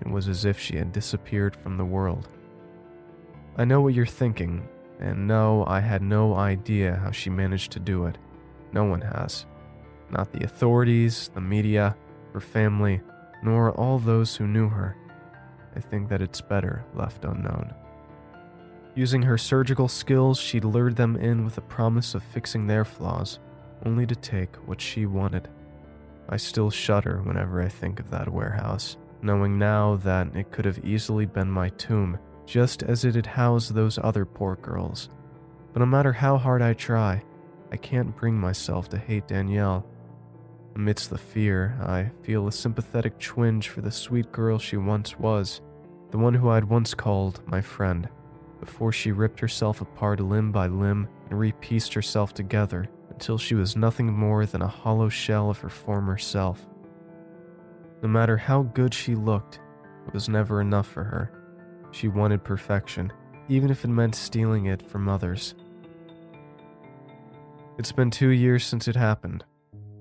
It 0.00 0.10
was 0.10 0.26
as 0.26 0.46
if 0.46 0.58
she 0.58 0.78
had 0.78 0.90
disappeared 0.90 1.54
from 1.54 1.76
the 1.76 1.84
world. 1.84 2.26
I 3.58 3.66
know 3.66 3.82
what 3.82 3.92
you're 3.92 4.06
thinking, 4.06 4.66
and 4.98 5.28
no, 5.28 5.66
I 5.66 5.80
had 5.80 6.00
no 6.00 6.34
idea 6.34 6.96
how 6.96 7.10
she 7.10 7.28
managed 7.28 7.72
to 7.72 7.78
do 7.78 8.06
it. 8.06 8.16
No 8.72 8.84
one 8.84 9.02
has. 9.02 9.44
Not 10.10 10.32
the 10.32 10.44
authorities, 10.44 11.30
the 11.34 11.42
media, 11.42 11.94
her 12.32 12.40
family, 12.40 13.02
nor 13.42 13.72
all 13.72 13.98
those 13.98 14.34
who 14.34 14.46
knew 14.46 14.70
her. 14.70 14.96
I 15.76 15.80
think 15.80 16.08
that 16.08 16.22
it's 16.22 16.40
better 16.40 16.86
left 16.94 17.26
unknown. 17.26 17.74
Using 18.94 19.20
her 19.20 19.36
surgical 19.36 19.88
skills, 19.88 20.40
she 20.40 20.58
lured 20.60 20.96
them 20.96 21.16
in 21.16 21.44
with 21.44 21.58
a 21.58 21.60
promise 21.76 22.14
of 22.14 22.22
fixing 22.22 22.66
their 22.66 22.86
flaws, 22.86 23.40
only 23.84 24.06
to 24.06 24.16
take 24.16 24.56
what 24.66 24.80
she 24.80 25.04
wanted. 25.04 25.50
I 26.28 26.36
still 26.36 26.70
shudder 26.70 27.22
whenever 27.22 27.62
I 27.62 27.68
think 27.68 28.00
of 28.00 28.10
that 28.10 28.28
warehouse, 28.28 28.96
knowing 29.22 29.58
now 29.58 29.96
that 29.96 30.34
it 30.36 30.50
could 30.50 30.64
have 30.64 30.84
easily 30.84 31.26
been 31.26 31.50
my 31.50 31.70
tomb 31.70 32.18
just 32.44 32.82
as 32.82 33.04
it 33.04 33.14
had 33.14 33.26
housed 33.26 33.74
those 33.74 33.98
other 33.98 34.24
poor 34.24 34.56
girls. 34.56 35.10
But 35.72 35.80
no 35.80 35.86
matter 35.86 36.12
how 36.12 36.38
hard 36.38 36.62
I 36.62 36.72
try, 36.72 37.22
I 37.70 37.76
can't 37.76 38.16
bring 38.16 38.34
myself 38.34 38.88
to 38.90 38.98
hate 38.98 39.28
Danielle. 39.28 39.86
Amidst 40.74 41.10
the 41.10 41.18
fear, 41.18 41.78
I 41.82 42.10
feel 42.22 42.46
a 42.46 42.52
sympathetic 42.52 43.18
twinge 43.18 43.68
for 43.68 43.80
the 43.80 43.90
sweet 43.90 44.32
girl 44.32 44.58
she 44.58 44.76
once 44.76 45.18
was, 45.18 45.60
the 46.10 46.18
one 46.18 46.34
who 46.34 46.48
I'd 46.48 46.64
once 46.64 46.94
called 46.94 47.42
my 47.46 47.60
friend, 47.60 48.08
before 48.60 48.92
she 48.92 49.12
ripped 49.12 49.40
herself 49.40 49.80
apart 49.80 50.20
limb 50.20 50.52
by 50.52 50.66
limb 50.66 51.08
and 51.28 51.38
repieced 51.38 51.92
herself 51.92 52.32
together 52.32 52.88
until 53.18 53.36
she 53.36 53.56
was 53.56 53.74
nothing 53.74 54.12
more 54.12 54.46
than 54.46 54.62
a 54.62 54.68
hollow 54.68 55.08
shell 55.08 55.50
of 55.50 55.58
her 55.58 55.68
former 55.68 56.16
self. 56.16 56.64
No 58.00 58.08
matter 58.08 58.36
how 58.36 58.62
good 58.62 58.94
she 58.94 59.16
looked, 59.16 59.58
it 60.06 60.14
was 60.14 60.28
never 60.28 60.60
enough 60.60 60.86
for 60.86 61.02
her. 61.02 61.32
She 61.90 62.06
wanted 62.06 62.44
perfection, 62.44 63.12
even 63.48 63.70
if 63.70 63.84
it 63.84 63.88
meant 63.88 64.14
stealing 64.14 64.66
it 64.66 64.88
from 64.88 65.08
others. 65.08 65.56
It's 67.76 67.90
been 67.90 68.12
two 68.12 68.28
years 68.28 68.64
since 68.64 68.86
it 68.86 68.94
happened. 68.94 69.42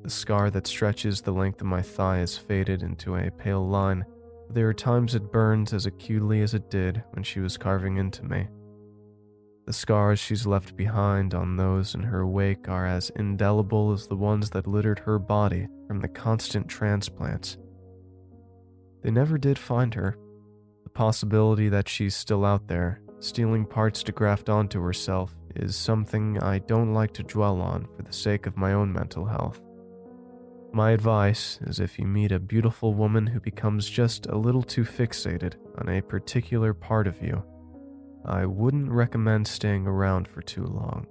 The 0.03 0.12
scar 0.12 0.51
that 0.51 0.67
stretches 0.67 1.19
the 1.19 1.32
length 1.32 1.62
of 1.62 1.65
my 1.65 1.82
thigh 1.82 2.17
has 2.17 2.38
faded 2.38 2.84
into 2.84 3.15
a 3.15 3.32
pale 3.32 3.67
line. 3.67 4.06
There 4.51 4.69
are 4.69 4.75
times 4.75 5.15
it 5.15 5.32
burns 5.32 5.73
as 5.73 5.88
acutely 5.88 6.43
as 6.43 6.53
it 6.53 6.69
did 6.69 7.01
when 7.13 7.23
she 7.23 7.39
was 7.39 7.58
carving 7.58 7.97
into 7.97 8.23
me. 8.23 8.47
The 9.67 9.73
scars 9.73 10.17
she's 10.17 10.47
left 10.47 10.77
behind 10.77 11.34
on 11.34 11.58
those 11.58 11.93
in 11.93 12.01
her 12.01 12.25
wake 12.25 12.69
are 12.69 12.88
as 12.88 13.10
indelible 13.17 13.91
as 13.91 14.08
the 14.08 14.15
ones 14.15 14.49
that 14.51 14.65
littered 14.65 14.99
her 14.99 15.19
body 15.19 15.67
from 15.88 15.99
the 15.99 16.08
constant 16.08 16.69
transplants. 16.69 17.58
They 19.03 19.12
never 19.12 19.38
did 19.38 19.60
find 19.60 19.93
her, 19.93 20.17
The 20.86 20.89
possibility 20.89 21.67
that 21.67 21.89
she's 21.89 22.15
still 22.15 22.45
out 22.45 22.69
there, 22.69 23.01
stealing 23.19 23.65
parts 23.65 24.03
to 24.03 24.13
graft 24.13 24.47
onto 24.47 24.82
herself, 24.82 25.36
is 25.58 25.75
something 25.75 26.41
I 26.41 26.60
don't 26.60 26.93
like 26.93 27.12
to 27.15 27.23
dwell 27.23 27.60
on 27.60 27.89
for 27.93 28.03
the 28.03 28.13
sake 28.13 28.45
of 28.45 28.56
my 28.56 28.71
own 28.71 28.93
mental 28.93 29.25
health. 29.25 29.62
My 30.71 30.91
advice 30.91 31.60
is 31.63 31.82
if 31.82 31.99
you 31.99 32.08
meet 32.08 32.32
a 32.32 32.39
beautiful 32.39 32.93
woman 32.93 33.27
who 33.27 33.41
becomes 33.41 33.89
just 33.89 34.27
a 34.27 34.38
little 34.38 34.63
too 34.63 34.86
fixated 34.86 35.56
on 35.77 35.89
a 35.89 36.01
particular 36.01 36.73
part 36.73 37.06
of 37.06 37.21
you, 37.21 37.43
I 38.25 38.45
wouldn't 38.45 38.91
recommend 38.91 39.47
staying 39.47 39.88
around 39.88 40.27
for 40.27 40.41
too 40.41 40.65
long. 40.65 41.08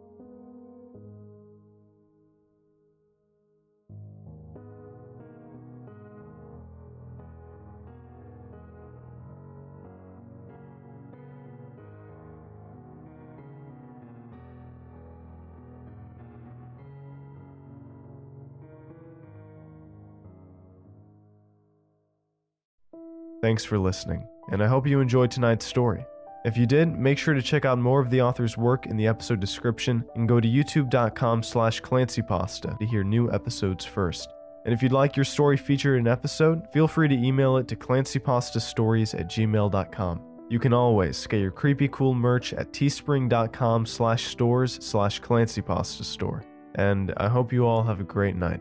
Thanks 23.42 23.64
for 23.64 23.78
listening, 23.78 24.26
and 24.50 24.60
I 24.62 24.66
hope 24.66 24.86
you 24.88 25.00
enjoyed 25.00 25.30
tonight's 25.30 25.64
story. 25.64 26.04
If 26.46 26.56
you 26.56 26.64
did, 26.64 26.96
make 26.96 27.18
sure 27.18 27.34
to 27.34 27.42
check 27.42 27.64
out 27.64 27.76
more 27.76 28.00
of 28.00 28.08
the 28.08 28.22
author's 28.22 28.56
work 28.56 28.86
in 28.86 28.96
the 28.96 29.08
episode 29.08 29.40
description 29.40 30.04
and 30.14 30.28
go 30.28 30.38
to 30.38 30.46
youtube.com 30.46 31.42
slash 31.42 31.82
clancypasta 31.82 32.78
to 32.78 32.86
hear 32.86 33.02
new 33.02 33.28
episodes 33.32 33.84
first. 33.84 34.32
And 34.64 34.72
if 34.72 34.80
you'd 34.80 34.92
like 34.92 35.16
your 35.16 35.24
story 35.24 35.56
featured 35.56 35.98
in 35.98 36.06
an 36.06 36.12
episode, 36.12 36.68
feel 36.72 36.86
free 36.86 37.08
to 37.08 37.16
email 37.16 37.56
it 37.56 37.66
to 37.66 37.74
clancypastastories 37.74 39.18
at 39.18 39.26
gmail.com. 39.26 40.22
You 40.48 40.60
can 40.60 40.72
always 40.72 41.26
get 41.26 41.40
your 41.40 41.50
creepy 41.50 41.88
cool 41.88 42.14
merch 42.14 42.52
at 42.52 42.72
teespring.com 42.72 43.84
slash 43.84 44.28
stores 44.28 44.78
slash 44.80 45.20
clancypastastore. 45.20 46.44
And 46.76 47.12
I 47.16 47.26
hope 47.26 47.52
you 47.52 47.66
all 47.66 47.82
have 47.82 47.98
a 47.98 48.04
great 48.04 48.36
night. 48.36 48.60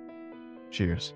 Cheers. 0.72 1.14